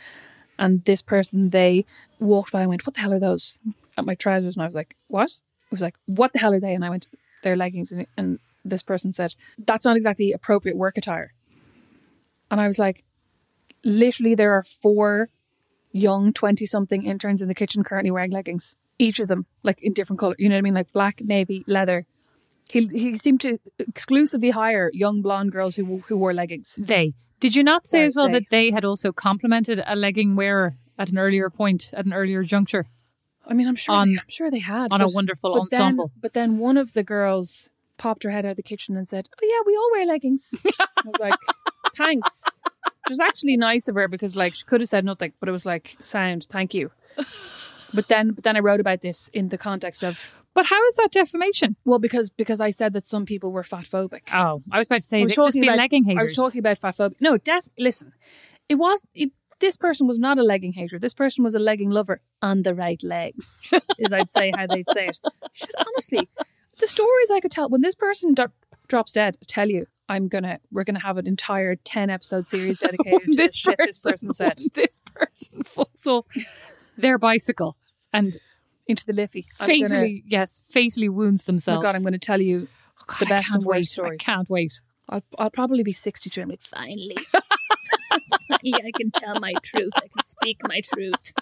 [0.59, 1.87] And this person they
[2.19, 3.59] walked by and went, What the hell are those?
[3.97, 5.31] At my trousers and I was like, What?
[5.31, 6.75] It was like, What the hell are they?
[6.75, 7.09] And I went,
[7.43, 11.33] They're leggings and, and this person said, That's not exactly appropriate work attire.
[12.51, 13.05] And I was like,
[13.85, 15.29] literally there are four
[15.93, 18.77] young 20 something interns in the kitchen currently wearing leggings.
[18.99, 20.75] Each of them like in different color you know what i mean?
[20.75, 22.07] Like black navy leather.
[22.69, 26.77] He he seemed to exclusively hire young blonde girls who who wore leggings.
[26.79, 27.15] They.
[27.41, 28.35] Did you not say as well they.
[28.35, 32.43] that they had also complimented a legging wearer at an earlier point, at an earlier
[32.45, 32.87] juncture,
[33.47, 36.09] i mean i'm sure On- they, i'm sure they had on a wonderful but ensemble?
[36.09, 39.09] then, but then one of the girls popped her head out of the kitchen and
[39.09, 40.55] said oh yeah we all wear leggings.
[40.65, 41.39] I was like
[41.97, 42.45] thanks
[43.11, 45.53] which was actually nice of her because like she could have said nothing but it
[45.53, 46.91] was like sound thank you
[47.95, 50.19] but then but then i wrote about this in the context of
[50.55, 51.77] But how is that defamation?
[51.85, 54.25] Well, because because I said that some people were fat phobic.
[54.35, 56.21] Oh, I was about to say I was just be about- legging haters.
[56.21, 57.15] I was talking about fat phobic.
[57.21, 57.69] No, def.
[57.79, 58.13] Listen,
[58.69, 58.99] it was.
[59.15, 59.31] It,
[59.61, 60.99] this person was not a legging hater.
[60.99, 63.61] This person was a legging lover on the right legs,
[64.03, 65.21] is I'd say how they'd say it.
[65.53, 66.29] Should honestly,
[66.81, 68.53] the stories I could tell when this person do-
[68.89, 69.37] drops dead.
[69.41, 73.35] I tell you, I'm gonna we're gonna have an entire ten episode series dedicated to
[73.37, 75.63] this person, this person said this person
[76.07, 76.27] off
[76.99, 77.77] their bicycle
[78.13, 78.37] and
[78.89, 79.47] into the liffey.
[79.61, 81.85] I'm gonna- fatally, yes, fatally wounds oh themselves.
[81.85, 82.67] my god, I'm going to tell you
[83.01, 83.79] oh God, the best and wait.
[83.79, 84.19] worst stories.
[84.21, 84.73] I can't wait.
[85.09, 86.43] I'll, I'll probably be 63.
[86.43, 87.17] I'm like, finally.
[88.49, 89.93] finally, I can tell my truth.
[89.97, 91.33] I can speak my truth.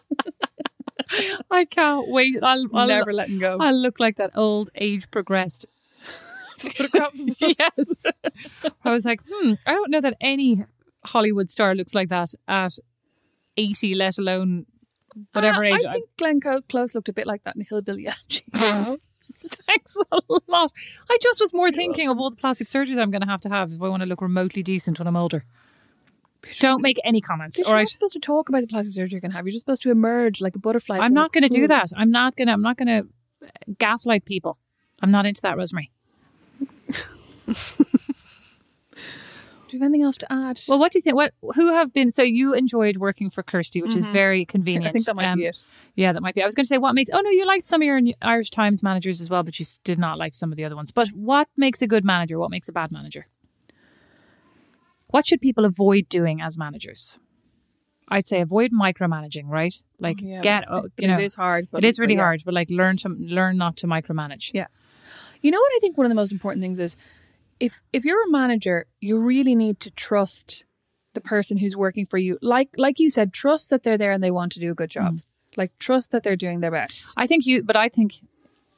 [1.51, 2.37] I can't wait.
[2.43, 3.57] I'll, I'll Never letting go.
[3.61, 5.67] I'll look like that old age progressed.
[7.39, 8.05] yes.
[8.85, 10.65] I was like, hmm, I don't know that any
[11.05, 12.73] Hollywood star looks like that at
[13.57, 14.67] 80, let alone
[15.33, 15.85] whatever I, age.
[15.87, 18.09] I think Glenn Close looked a bit like that in Hillbilly.
[19.67, 20.73] Thanks a lot.
[21.09, 23.41] I just was more thinking of all the plastic surgery that I'm going to have
[23.43, 25.45] to have if I want to look remotely decent when I'm older.
[26.61, 27.83] Don't make any comments, You're all right?
[27.83, 29.45] not supposed to talk about the plastic surgery you're going to have.
[29.45, 30.99] You're just supposed to emerge like a butterfly.
[30.99, 31.89] I'm not going to do that.
[31.97, 32.55] I'm not going to.
[32.55, 33.07] I'm not going to
[33.79, 34.59] gaslight people.
[35.03, 35.91] I'm not into that, Rosemary.
[39.69, 40.59] Do you have anything else to add?
[40.67, 41.15] Well, what do you think?
[41.15, 42.11] What who have been?
[42.11, 44.85] So you enjoyed working for Kirsty, which is very convenient.
[44.85, 44.89] Mm-hmm.
[44.89, 45.67] I think that might Um, be it.
[45.95, 46.43] Yeah, that might be.
[46.43, 47.11] I was going to say what makes.
[47.13, 49.99] Oh no, you liked some of your Irish Times managers as well, but you did
[49.99, 50.91] not like some of the other ones.
[50.91, 52.39] But what makes a good manager?
[52.39, 53.27] What makes a bad manager?
[55.09, 57.19] What should people avoid doing as managers?
[58.09, 59.75] I'd say avoid micromanaging, right?
[60.01, 61.69] Like Yeah, get, but oh, it's- you know, it is hard.
[61.71, 62.21] But it is really yeah.
[62.23, 64.51] hard, but like learn to learn not to micromanage.
[64.55, 64.69] Yeah.
[65.43, 66.97] You know what I think one of the most important things is
[67.61, 70.65] if if you're a manager, you really need to trust
[71.15, 72.39] the person who's working for you.
[72.43, 74.91] Like like you said, trust that they're there and they want to do a good
[74.91, 75.17] job.
[75.17, 75.23] Mm.
[75.57, 77.13] Like trust that they're doing their best.
[77.17, 78.15] I think you, but I think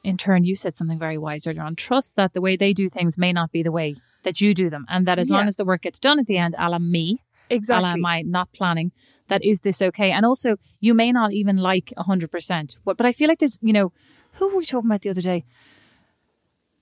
[0.03, 1.75] in turn you said something very wise earlier on.
[1.75, 4.69] Trust that the way they do things may not be the way that you do
[4.69, 6.79] them, and that as long as the work gets done at the end, a la
[6.79, 7.19] me,
[7.49, 8.01] a la Exactly.
[8.01, 8.91] my not planning,
[9.27, 10.11] that is this okay?
[10.11, 13.59] And also, you may not even like hundred percent, What but I feel like there's,
[13.61, 13.91] you know,
[14.33, 15.43] who were we talking about the other day?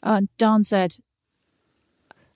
[0.04, 0.96] Uh, Don said,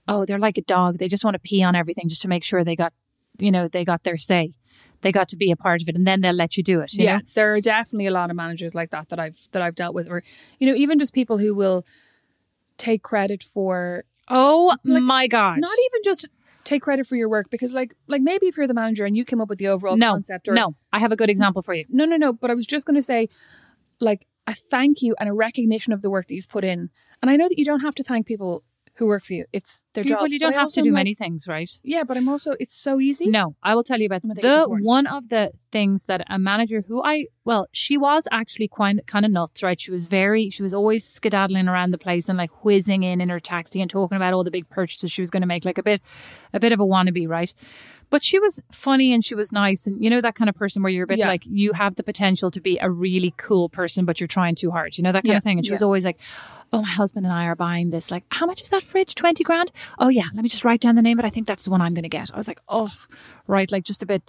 [0.08, 0.98] "Oh, they're like a dog.
[0.98, 2.94] They just want to pee on everything just to make sure they got,
[3.40, 4.54] you know, they got their say."
[5.02, 6.94] They got to be a part of it, and then they'll let you do it.
[6.94, 7.24] you yeah, know?
[7.36, 10.08] there are definitely a lot of managers like that that I've that I've dealt with,
[10.10, 10.24] or
[10.60, 11.86] you know, even just people who will
[12.78, 15.60] take credit for Oh Like, my god!
[15.60, 16.28] not even just
[16.64, 19.26] take credit for your work because like like maybe if you're the manager and you
[19.26, 20.76] came up with the overall no, concept or no.
[20.94, 21.32] I have a good mm-hmm.
[21.32, 21.86] example for you.
[21.90, 23.28] no no no but i was just going to say
[24.00, 26.90] like a thank you and a recognition of the work that you've put in
[27.22, 28.64] and i know that you don't have to thank people
[28.96, 31.02] who work for you it's their job well, you don't I have to do like-
[31.02, 31.70] many things, right?
[31.84, 35.08] yeah but i'm also it's so easy No, I will tell you about the one
[35.08, 39.32] of the things that a manager who I well, she was actually quite kind of
[39.32, 39.80] nuts, right?
[39.82, 43.28] She was very, she was always skedaddling around the place and like whizzing in in
[43.30, 45.78] her taxi and talking about all the big purchases she was going to make, like
[45.78, 46.02] a bit,
[46.54, 47.54] a bit of a wannabe, right?
[48.14, 50.84] But she was funny and she was nice, and you know that kind of person
[50.84, 51.30] where you're a bit Yeah.
[51.34, 54.70] like you have the potential to be a really cool person, but you're trying too
[54.70, 55.58] hard, you know that kind Yeah, of thing.
[55.58, 56.20] And she was always like,
[56.72, 58.12] "Oh, my husband and I are buying this.
[58.12, 59.16] Like, how much is that fridge?
[59.16, 59.72] Twenty grand?
[59.98, 61.82] Oh yeah, let me just write down the name, but I think that's the one
[61.82, 62.92] I'm going to get." I was like, "Oh,
[63.48, 64.22] right," like just a bit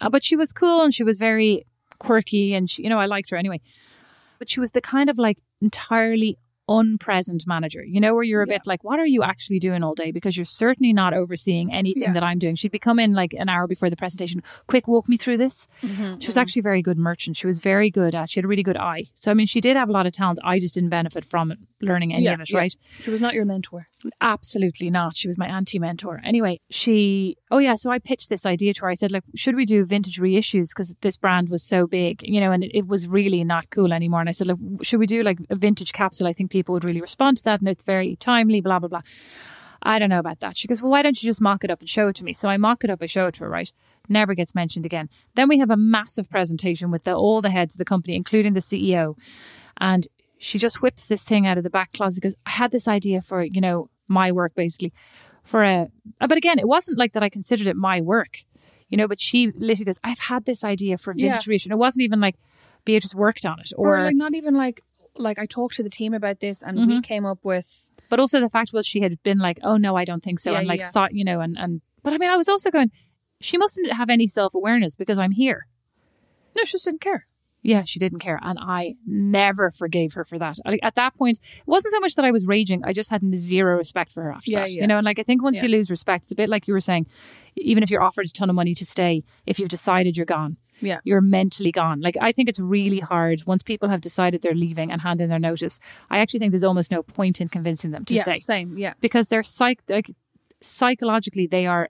[0.00, 1.66] Uh, but she was cool and she was very
[1.98, 3.60] quirky and she, you know, I liked her anyway.
[4.38, 6.38] But she was the kind of like entirely
[6.68, 8.54] unpresent manager, you know, where you're a Yeah.
[8.58, 10.10] bit like, what are you actually doing all day?
[10.10, 12.12] Because you're certainly not overseeing anything Yeah.
[12.14, 12.54] that I'm doing.
[12.54, 15.68] She'd be coming like an hour before the presentation, quick, walk me through this.
[15.82, 17.36] Mm-hmm, She was actually a very good merchant.
[17.36, 19.04] She was very good at, she had a really good eye.
[19.14, 20.38] So, I mean, she did have a lot of talent.
[20.44, 22.58] I just didn't benefit from it, learning any Yeah, of it, yeah.
[22.58, 22.76] right?
[23.00, 23.88] She was not your mentor.
[24.20, 25.14] Absolutely not.
[25.14, 26.20] She was my anti mentor.
[26.24, 28.88] Anyway, she, oh yeah, so I pitched this idea to her.
[28.88, 30.68] I said, like, should we do vintage reissues?
[30.74, 33.92] Because this brand was so big, you know, and it, it was really not cool
[33.92, 34.20] anymore.
[34.20, 36.26] And I said, like, should we do like a vintage capsule?
[36.26, 39.02] I think people would really respond to that and it's very timely, blah, blah, blah.
[39.82, 40.56] I don't know about that.
[40.56, 42.32] She goes, well, why don't you just mock it up and show it to me?
[42.32, 43.72] So I mock it up, I show it to her, right?
[44.08, 45.08] Never gets mentioned again.
[45.34, 48.54] Then we have a massive presentation with the, all the heads of the company, including
[48.54, 49.16] the CEO.
[49.78, 50.08] And
[50.46, 53.20] she just whips this thing out of the back closet goes, I had this idea
[53.20, 54.92] for, you know, my work basically
[55.42, 55.88] for a,
[56.20, 58.44] uh, but again, it wasn't like that I considered it my work,
[58.88, 61.40] you know, but she literally goes, I've had this idea for Yeah.
[61.44, 62.36] And it wasn't even like
[62.84, 64.82] Beatrice worked on it Or, or, like not even like
[65.16, 68.38] like I talked to the team about this and we came up with but also
[68.38, 70.52] the fact was she had been like, oh no, I don't think so.
[70.52, 70.88] Yeah, and like, yeah.
[70.88, 72.92] saw, you know, and, and, but I mean, I was also going,
[73.40, 75.66] she mustn't have any self awareness because I'm here.
[76.56, 77.26] no, she just didn't care.
[77.66, 78.38] Yeah, she didn't care.
[78.42, 80.56] And I never forgave her for that.
[80.82, 82.82] At that point, it wasn't so much that I was raging.
[82.84, 84.70] I just had zero respect for her after Yeah, that.
[84.72, 84.82] yeah.
[84.82, 85.64] You know, and like I think once Yeah.
[85.64, 87.06] you lose respect, it's a bit like you were saying,
[87.56, 90.58] even if you're offered a ton of money to stay, if you've decided you're gone,
[90.80, 91.00] Yeah.
[91.04, 92.00] you're mentally gone.
[92.00, 95.28] Like I think it's really hard once people have decided they're leaving and hand in
[95.28, 95.80] their notice.
[96.10, 98.78] I actually think there's almost no point in convincing them to yeah, stay same.
[98.78, 98.94] Yeah.
[99.00, 100.10] because they're psych like
[100.62, 101.88] psychologically they are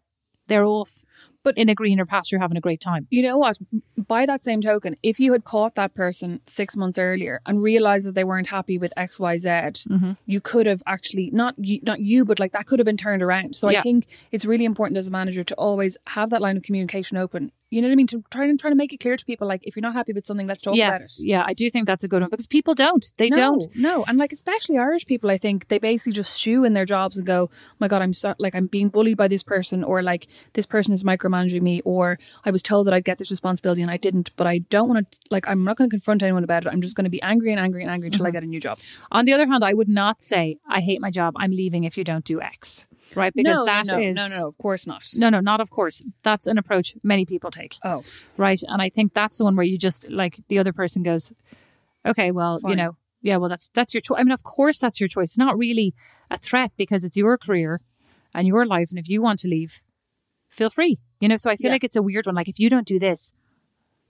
[0.49, 1.05] they're off
[1.47, 3.07] But- in a greener pasture having a great time.
[3.11, 3.59] You know what?
[4.15, 8.05] By that same token, if you had caught that person six months earlier and realized
[8.07, 10.13] that they weren't happy with X, Y, Z, Mm-hmm.
[10.27, 13.23] you could have actually not you, not you, but like that could have been turned
[13.23, 13.55] around.
[13.57, 13.79] So Yeah.
[13.81, 17.17] I think it's really important as a manager to always have that line of communication
[17.17, 17.53] open.
[17.69, 18.07] You know what I mean?
[18.09, 20.13] To try and try to make it clear to people, like if you're not happy
[20.13, 21.27] with something, let's talk about yes, it.
[21.27, 23.05] yeah, I do think that's a good one because people don't.
[23.17, 23.65] They no, don't.
[23.77, 27.17] No, and like especially Irish people, I think they basically just stew in their jobs
[27.17, 30.01] and go, oh "My God, I'm so, like I'm being bullied by this person, or
[30.01, 33.83] like this person is micromanaging me, or I was told that I'd get this responsibility
[33.83, 35.19] and I didn't, but I don't want to.
[35.31, 36.69] Like I'm not going to confront anyone about it.
[36.73, 38.33] I'm just going to be angry and angry and angry until I Mm-hmm.
[38.37, 38.79] get a new job.
[39.11, 41.35] On the other hand, I would not say I hate my job.
[41.37, 43.33] I'm leaving if you don't do X, right?
[43.35, 45.09] Because no, that is no, no, no, no, of course not.
[45.17, 46.03] no, no, not of course.
[46.23, 48.03] That's an approach many people take, Oh,
[48.37, 48.61] right?
[48.67, 51.33] And I think that's the one where you just like the other person goes,
[52.05, 54.19] okay, well, you know, yeah, well, that's that's your choice.
[54.19, 55.31] I mean, of course, that's your choice.
[55.31, 55.95] It's not really
[56.31, 57.81] a threat because it's your career
[58.35, 59.81] and your life, and if you want to leave,
[60.49, 60.99] feel free.
[61.21, 61.75] You know, so I feel Yeah.
[61.75, 62.35] like it's a weird one.
[62.35, 63.33] Like if you don't do this,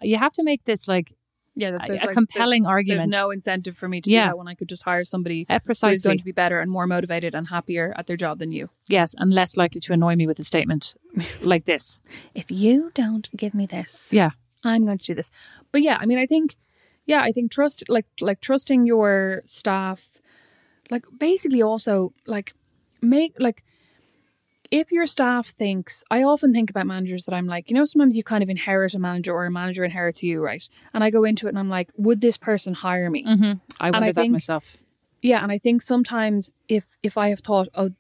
[0.03, 1.16] you have to make this like
[1.57, 3.11] yeah, that a, there's a like- compelling There's, argument.
[3.11, 4.25] there's no incentive for me to Yeah.
[4.27, 6.09] do that when I could just hire somebody Uh, precisely.
[6.09, 8.69] going to be better and more motivated and happier at their job than you.
[8.89, 10.95] Yes, and less likely to annoy me with a statement
[11.43, 12.01] like this.
[12.35, 14.31] If you don't give me this, Yeah.
[14.65, 15.31] I'm going to do this.
[15.73, 16.57] But yeah, I mean, I think,
[17.07, 20.19] yeah, I think trust, like, like trusting your staff,
[20.91, 22.53] like, basically also, like,
[23.01, 23.63] make, like,
[24.71, 28.17] if your staff thinks, I often think about managers that I'm like, you know, sometimes
[28.17, 30.67] you kind of inherit a manager or a manager inherits you, right?
[30.95, 33.25] And I go into it and I'm like, would this person hire me?
[33.25, 33.53] Mm-hmm.
[33.81, 34.65] I wonder I that think- myself.
[35.23, 37.91] Yeah, and I think sometimes if if I have thought, oh,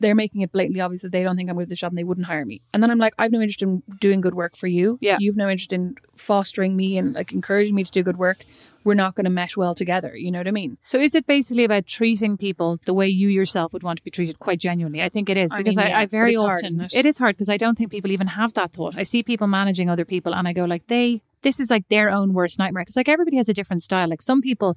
[0.00, 1.98] they're making it blatantly obvious that they don't think I'm good at the job and
[1.98, 4.56] they wouldn't hire me, and then I'm like, I've no interest in doing good work
[4.56, 4.98] for you.
[5.00, 5.16] Yeah.
[5.20, 8.44] you've no interest in fostering me and like encouraging me to do good work.
[8.84, 10.16] We're not going to mesh well together.
[10.16, 10.78] You know what I mean?
[10.82, 14.10] So is it basically about treating people the way you yourself would want to be
[14.10, 14.38] treated?
[14.38, 16.78] Quite genuinely, I think it is I because mean, I, yeah, I but very often
[16.78, 16.98] hard, it?
[16.98, 18.96] it is hard because I don't think people even have that thought.
[18.96, 22.10] I see people managing other people, and I go like they this is like their
[22.10, 24.08] own worst nightmare because like everybody has a different style.
[24.08, 24.76] Like some people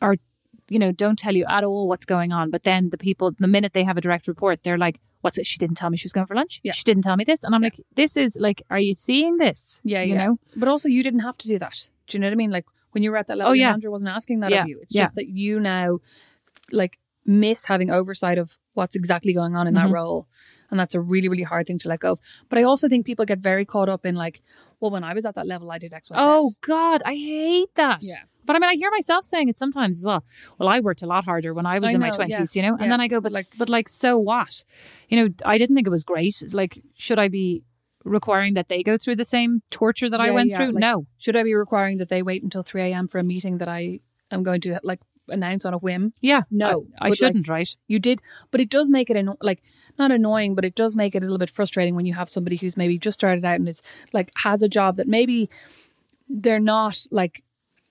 [0.00, 0.16] are
[0.68, 3.46] you know don't tell you at all what's going on, but then the people the
[3.48, 5.46] minute they have a direct report, they're like, "What's it?
[5.46, 6.60] She didn't tell me she was going for lunch.
[6.62, 6.72] Yeah.
[6.72, 9.80] She didn't tell me this," and I'm like, "This is like, are you seeing this?
[9.84, 10.26] Yeah, you yeah.
[10.26, 11.88] know." But also, you didn't have to do that.
[12.06, 12.50] Do you know what I mean?
[12.50, 13.70] Like when you were at that level, Oh, yeah.
[13.70, 14.78] manager wasn't asking that Yeah, of you.
[14.80, 15.02] It's yeah.
[15.02, 15.98] just that you now
[16.72, 19.86] like miss having oversight of what's exactly going on in Mm-hmm.
[19.88, 20.28] that role.
[20.70, 22.20] And that's a really, really hard thing to let go of.
[22.48, 24.42] But I also think people get very caught up in like,
[24.80, 26.22] well, when I was at that level, I did X, Y, Z.
[26.26, 27.98] Oh God, I hate that.
[28.02, 28.16] Yeah.
[28.44, 30.24] But I mean, I hear myself saying it sometimes as well.
[30.58, 32.68] Well, I worked a lot harder when I was I in my twenties, yeah, you
[32.68, 32.74] know.
[32.74, 32.90] And yeah.
[32.90, 34.64] then I go, but like, but like, so what?
[35.08, 36.42] You know, I didn't think it was great.
[36.52, 37.62] Like, should I be
[38.04, 40.72] requiring that they go through the same torture that I went yeah, through?
[40.72, 41.06] like- no.
[41.18, 43.08] Should I be requiring that they wait until 3 a.m.
[43.08, 46.12] for a meeting that I am going to like announce on a whim?
[46.20, 46.42] Yeah.
[46.50, 47.48] No, I, I shouldn't.
[47.48, 47.76] like, right.
[47.88, 48.20] You did,
[48.50, 49.62] but it does make it anno- like
[49.98, 52.56] not annoying, but it does make it a little bit frustrating when you have somebody
[52.56, 53.82] who's maybe just started out and it's
[54.12, 55.48] like has a job that maybe
[56.28, 57.42] they're not like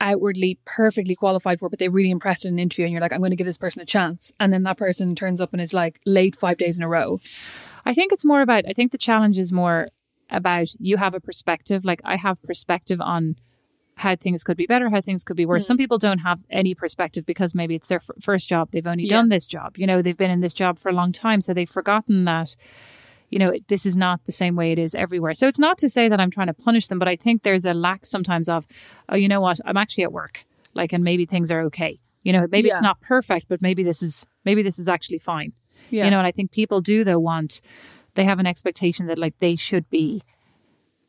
[0.04, 3.20] outwardly perfectly qualified for, but they really impressed in an interview, and you're like, I'm
[3.20, 5.74] going to give this person a chance, and then that person turns up and is
[5.74, 7.20] like late five days in a row.
[7.86, 8.66] I think it's more about.
[8.68, 9.88] I think the challenge is more
[10.30, 11.84] about you have a perspective.
[11.86, 13.36] Like I have perspective on
[13.96, 15.64] how things could be better, how things could be worse.
[15.66, 15.68] Mm.
[15.68, 18.70] Some people don't have any perspective because maybe it's their f- first job.
[18.72, 19.18] They've only Yeah.
[19.18, 19.78] done this job.
[19.78, 21.42] You know, they've been in this job for a long time.
[21.42, 22.56] So they've forgotten that,
[23.34, 25.34] you know, this is not the same way it is everywhere.
[25.34, 27.66] So it's not to say that I'm trying to punish them, but I think there's
[27.66, 28.68] a lack sometimes of,
[29.10, 29.58] oh, you know what?
[29.66, 30.46] I'm actually at work.
[30.76, 32.00] Like, and maybe things are okay.
[32.22, 32.76] You know, maybe Yeah.
[32.76, 35.54] it's not perfect, but maybe this is, maybe this is actually fine.
[35.90, 36.06] Yeah.
[36.06, 37.62] You know, and I think people do though want,
[38.16, 40.22] they have an expectation that like they should be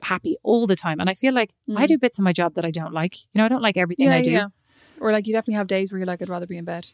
[0.01, 1.01] happy all the time.
[1.01, 3.15] And I feel like I do bits of my job that I don't like.
[3.33, 4.11] You know, I don't like everything Mm.
[4.11, 4.31] yeah, I do.
[4.33, 4.47] yeah.
[5.01, 6.87] Or like you definitely have days where you're like, I'd rather be in bed.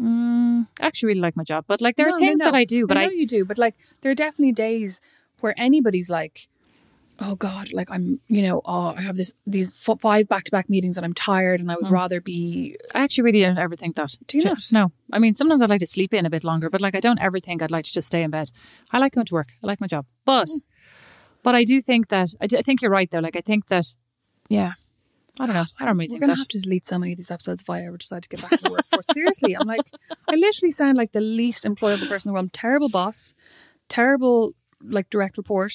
[0.00, 2.46] I actually really like my job, but like there No, are things no.
[2.46, 5.00] that I do, but I I, you do, but like there are definitely days
[5.40, 6.48] where anybody's like,
[7.20, 10.50] oh god, like I'm, you know, oh I have this these f- five back to
[10.50, 12.76] back meetings and I'm tired and I would rather be.
[12.94, 14.14] I actually really don't ever think that.
[14.26, 14.62] Do you Ju- not?
[14.72, 14.92] No.
[15.12, 17.20] I mean, sometimes I'd like to sleep in a bit longer, but like I don't
[17.20, 18.50] ever think I'd like to just stay in bed.
[18.92, 19.48] I like going to work.
[19.62, 20.06] I like my job.
[20.24, 20.60] But, Mm.
[21.42, 23.18] but I do think that, I, do- I think you're right though.
[23.20, 23.84] Like I think that,
[24.48, 24.72] yeah,
[25.40, 25.64] I don't know.
[25.80, 26.38] I don't really We're think gonna that.
[26.40, 28.50] have to delete so many of these episodes if I ever decide to get back
[28.50, 29.06] to the workforce.
[29.12, 29.80] Seriously, I'm like,
[30.28, 32.52] I literally sound like the least employable person in the world.
[32.52, 33.34] Terrible boss,
[33.88, 35.72] terrible like direct report.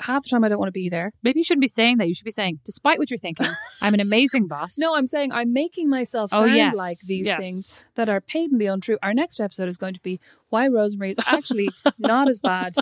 [0.00, 1.12] Half the time I don't want to be there.
[1.24, 2.06] Maybe you shouldn't be saying that.
[2.06, 3.48] You should be saying, despite what you're thinking,
[3.82, 4.78] I'm an amazing boss.
[4.78, 6.72] No, I'm saying I'm making myself Oh, sound yes.
[6.74, 7.40] like these Yes.
[7.42, 8.96] things that are patently untrue.
[9.02, 10.20] Our next episode is going to be
[10.50, 12.76] why Rosemary is actually not as bad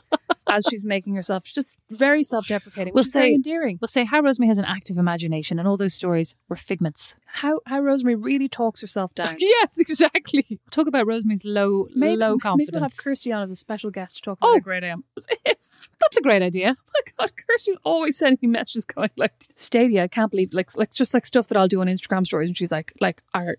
[0.48, 1.44] as she's making herself.
[1.44, 2.92] Just very self-deprecating.
[2.94, 3.78] We'll which is very say- endearing.
[3.80, 7.14] We'll say how Rosemary has an active imagination and all those stories were figments.
[7.26, 9.36] How how Rosemary really talks herself down.
[9.38, 10.58] Yes, exactly.
[10.70, 12.68] Talk about Rosemary's low, low confidence.
[12.72, 14.52] Maybe we'll have Kirsty on as a special guest to talk about Oh.
[14.54, 15.04] how great I am.
[15.44, 16.68] If That's a great idea.
[16.94, 20.04] my God, Kirsty's always sending me messages going like Stadia.
[20.04, 22.56] I can't believe like like just like stuff that I'll do on Instagram stories, and
[22.56, 23.56] she's like like are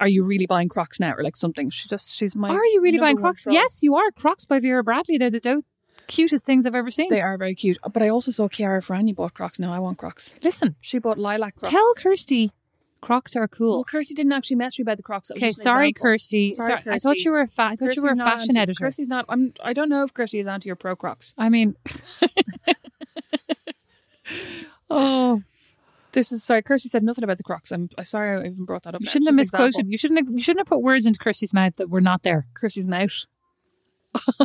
[0.00, 1.70] are you really buying Crocs now or like something?
[1.70, 2.50] She just she's my.
[2.50, 3.46] Are you really buying Crocs?
[3.50, 4.10] Yes, you are.
[4.12, 5.18] Crocs by Vera Bradley.
[5.18, 5.64] They're the do-
[6.08, 7.08] cutest things I've ever seen.
[7.10, 7.78] They are very cute.
[7.92, 9.60] But I also saw Chiara Ferragni bought Crocs.
[9.60, 10.34] No, I want Crocs.
[10.42, 11.70] Listen, She bought lilac Crocs.
[11.70, 12.50] tell Kirsty
[13.00, 13.76] Crocs are cool.
[13.76, 13.84] Well.
[13.84, 15.30] Kirsty didn't actually mess me about the Crocs.
[15.30, 15.92] Okay, sorry.
[15.92, 16.52] Kirsty.
[16.52, 18.60] Sorry, Sorry, I thought you were a fa- I thought you were a fashion anti-
[18.62, 18.84] editor.
[18.86, 19.24] Kirsty's not.
[19.28, 19.52] I'm.
[19.62, 21.32] I don't know if Kirsty is anti your pro Crocs.
[21.38, 21.76] I mean,
[24.90, 25.42] oh,
[26.12, 26.62] This is sorry.
[26.62, 27.70] Kirsty said nothing about the Crocs.
[27.70, 29.00] I'm, I'm sorry I even brought that up.
[29.00, 29.12] you now.
[29.12, 29.68] shouldn't have just misquoted.
[29.68, 29.90] example.
[29.92, 30.26] You shouldn't.
[30.26, 32.46] Have, you shouldn't have put words into Kirsty's mouth that were not there.
[32.54, 33.26] Kirsty's mouth.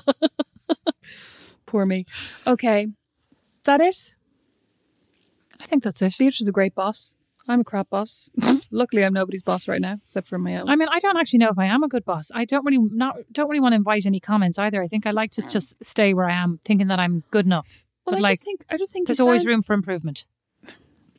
[1.73, 2.05] Poor me.
[2.45, 2.89] Okay,
[3.63, 4.13] that it.
[5.59, 6.13] I think that's it.
[6.19, 7.15] Beatrice a great boss.
[7.47, 8.29] I'm a crap boss.
[8.71, 10.69] Luckily, I'm nobody's boss right now, except for my own.
[10.69, 12.29] I mean, I don't actually know if I am a good boss.
[12.31, 14.83] I don't really not don't really want to invite any comments either.
[14.83, 17.83] I think I like to just stay where I am, thinking that I'm good enough.
[18.05, 19.73] well, but I like, just think I just think there's you always sound, room for
[19.73, 20.27] improvement.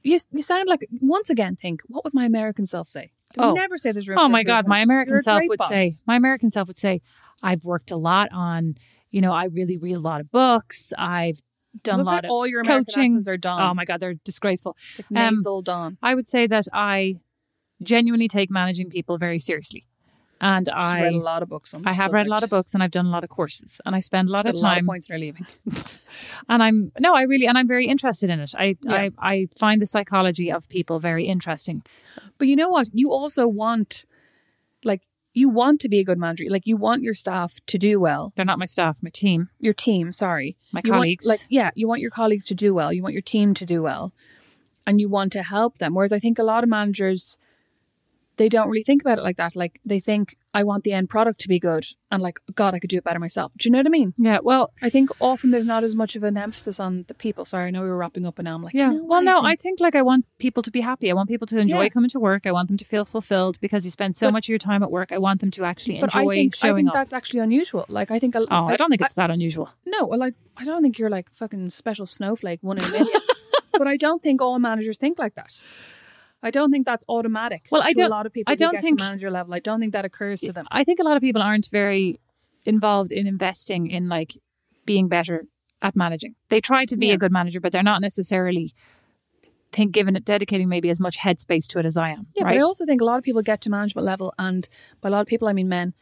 [0.04, 3.10] you, you sound like once again think what would my American self say?
[3.36, 3.54] They Oh.
[3.54, 4.18] never say there's room.
[4.20, 4.78] Oh for my God, my.
[4.82, 5.68] American You're self would boss.
[5.68, 7.02] say, my American self would say,
[7.42, 8.76] I've worked a lot on,
[9.14, 10.92] you know, I really read a lot of books.
[10.98, 11.40] I've
[11.84, 12.84] done Look a lot of all your American
[13.14, 13.22] coaching.
[13.28, 13.62] are done.
[13.62, 14.76] Oh my God, they're disgraceful.
[15.08, 15.98] like um, nasal done.
[16.02, 17.14] I would say that I
[17.80, 19.86] genuinely take managing people very seriously.
[20.40, 21.86] And She's I, read a lot of books on.
[21.86, 23.94] I have read a lot of books and I've done a lot of courses and
[23.94, 25.46] I spend a lot of a lot of time points in her leaving.
[26.48, 28.52] and I'm no, I really and I'm very interested in it.
[28.58, 28.94] I, Yeah.
[28.94, 31.84] I I find the psychology of people very interesting.
[32.38, 32.88] But you know what?
[32.92, 34.06] You also want,
[34.82, 35.02] like,
[35.34, 36.44] you want to be a good manager.
[36.48, 38.32] Like, you want your staff to do well.
[38.36, 41.26] They're not my staff, my team, Your team, sorry, my You want- colleagues.
[41.26, 42.92] like, yeah, you want your colleagues to do well.
[42.92, 44.12] You want your team to do well,
[44.86, 45.94] and you want to help them.
[45.94, 47.36] Whereas I think a lot of managers,
[48.36, 49.54] they don't really think about it like that.
[49.56, 52.78] Like, they think, I want the end product to be good, and like, God, I
[52.78, 53.52] could do it better myself.
[53.58, 54.14] Do you know what I mean?
[54.18, 57.44] yeah, well, I think often there's not as much of an emphasis on the people.
[57.44, 58.90] Sorry, I know we were wrapping up, and now I'm like, Yeah.
[58.92, 59.46] you know well, no, think?
[59.46, 61.10] I think like I want people to be happy.
[61.10, 61.88] I want people to enjoy Yeah.
[61.90, 62.46] coming to work.
[62.46, 64.82] I want them to feel fulfilled because you spend so But- much of your time
[64.82, 65.12] at work.
[65.12, 66.94] I want them to actually But enjoy I think, I showing think up.
[66.94, 67.84] that's actually unusual.
[67.88, 69.70] Like, I think, a, Oh, I don't think it's that unusual.
[69.86, 73.20] No, well, like I don't think you're like fucking special snowflake, one in a million.
[73.72, 75.64] but I don't think all managers think like that.
[76.44, 77.62] I don't think that's automatic.
[77.72, 78.52] Well, I don't- A lot of people.
[78.52, 79.52] I don't think- to manager level.
[79.54, 80.66] I don't think that occurs to them.
[80.70, 82.20] I think a lot of people aren't very
[82.64, 84.32] involved in investing in like
[84.86, 85.46] being better
[85.82, 86.34] at managing.
[86.50, 87.14] They try to be Yeah.
[87.14, 88.72] a good manager, but they're not necessarily
[89.72, 92.26] think given it dedicating maybe as much headspace to it as I am.
[92.36, 92.54] Yeah, right?
[92.54, 94.68] but I also think a lot of people get to management level, and
[95.00, 95.94] by a lot of people I mean men,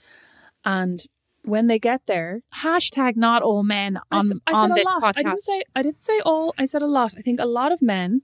[0.64, 1.00] and
[1.44, 4.90] when they get there, Hashtag not all men I on s- I on this a
[4.98, 5.02] lot.
[5.02, 5.18] podcast.
[5.18, 6.54] I didn't say I didn't say all.
[6.58, 7.14] I said a lot.
[7.16, 8.22] I think a lot of men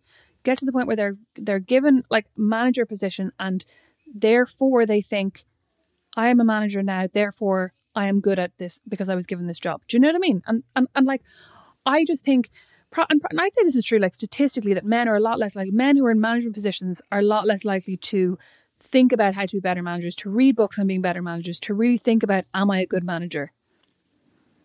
[0.49, 3.65] get to the point where they're they're given like manager position, and
[4.27, 5.45] therefore they think,
[6.17, 7.07] I am a manager now.
[7.21, 9.83] Therefore, I am good at this because I was given this job.
[9.89, 10.43] Do you know what I mean?
[10.47, 11.23] And and and like,
[11.85, 12.51] I just think.
[13.11, 15.55] And and I'd say this is true, like statistically, that men are a lot less
[15.55, 18.39] like men who are in management positions are a lot less likely to
[18.81, 21.75] think about how to be better managers, to read books on being better managers, to
[21.75, 23.53] really think about, am I a good manager?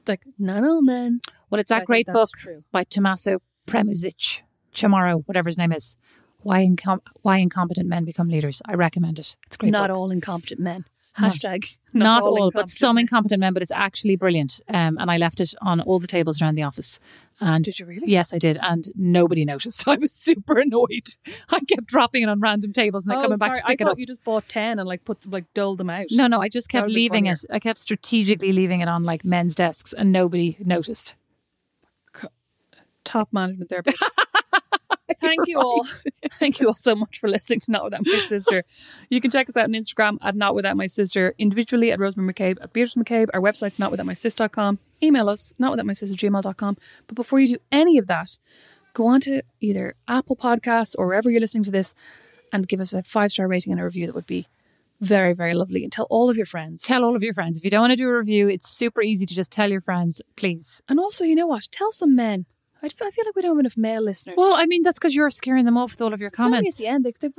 [0.08, 1.20] Like, not all men.
[1.50, 2.64] Well, it's that great book true.
[2.72, 4.42] by Tommaso Premuzic,
[4.74, 5.96] Chamorro, whatever his name is.
[6.42, 8.62] Why, incom- why incompetent men become leaders.
[8.66, 9.36] I recommend it.
[9.48, 9.72] It's great.
[9.72, 9.98] Not book.
[9.98, 10.86] all incompetent men.
[11.20, 11.28] No.
[11.28, 13.54] Hashtag Not, all, but some incompetent men.
[13.54, 14.60] But it's actually brilliant.
[14.68, 17.00] Um, and I left it on all the tables around the office.
[17.40, 18.08] And Did you really?
[18.10, 19.88] Yes, I did, and nobody noticed.
[19.88, 21.08] I was super annoyed.
[21.52, 23.58] I kept dropping it on random tables and then Oh, coming back sorry.
[23.60, 24.00] to I pick it thought up.
[24.00, 26.08] you just bought ten and like put them, like dulled them out.
[26.12, 27.40] No, no, I just kept leaving it.
[27.52, 31.14] I kept strategically leaving it on like men's desks, and nobody noticed.
[33.04, 33.84] top management there.
[35.20, 35.86] Thank you all.
[36.40, 38.64] Thank you all so much for listening to Not Without My Sister.
[39.10, 42.28] You can check us out on Instagram at Not Without My Sister, individually at Rosemary
[42.28, 43.30] Mac Cabe, at Beatrice Mac Cabe.
[43.34, 44.80] Our website's notwithoutmysis.com.
[45.02, 46.78] Email us, notwithoutmysister@gmail.com.
[47.08, 48.38] But before you do any of that,
[48.94, 51.94] go on to either Apple Podcasts or wherever you're listening to this
[52.52, 54.06] and give us a five star rating and a review.
[54.06, 54.48] That would be
[55.02, 55.84] very, very lovely.
[55.84, 56.84] And tell all of your friends.
[56.84, 57.58] Tell all of your friends.
[57.58, 59.82] If you don't want to do a review, it's super easy to just tell your
[59.82, 60.82] friends, please.
[60.88, 61.68] and also, you know what?
[61.72, 62.46] Tell some men.
[62.84, 64.36] I feel like we don't have enough male listeners.
[64.38, 66.78] Well, I mean, that's because you're scaring them off with all of your at comments.
[66.78, 67.30] the end, they, they,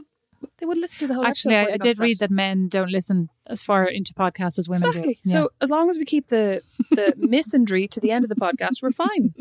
[0.59, 2.91] they would listen to the whole Actually, episode I, I did read that men don't
[2.91, 5.19] listen as far into podcasts as women Exactly.
[5.23, 5.31] do.
[5.31, 8.83] So as long as we keep the the misandry to the end of the podcast,
[8.83, 9.35] we're fine.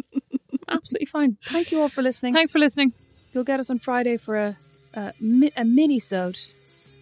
[0.68, 1.38] Absolutely fine.
[1.48, 2.34] Thank you all for listening.
[2.34, 2.94] thanks for listening.
[3.34, 4.58] You'll get us on Friday for a
[4.96, 6.40] a, mi- a mini sode,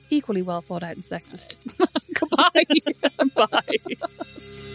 [0.09, 1.55] equally well thought out and sexist.
[2.13, 2.65] Goodbye.
[3.35, 4.70] Bye.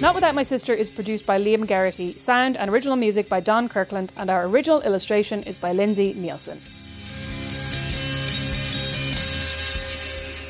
[0.00, 3.68] Not Without My Sister is produced by Liam Geraghty, sound and original music by Don
[3.68, 6.58] Kirkland, and our original illustration is by Lindsay Neilson.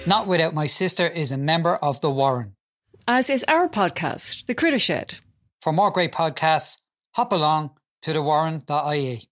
[0.06, 2.54] Not Without My Sister is a member of The Warren.
[3.08, 5.14] As is our podcast, The Critter Shed.
[5.62, 6.78] For more great podcasts,
[7.16, 7.70] hop along
[8.02, 9.29] to thewarren.ie.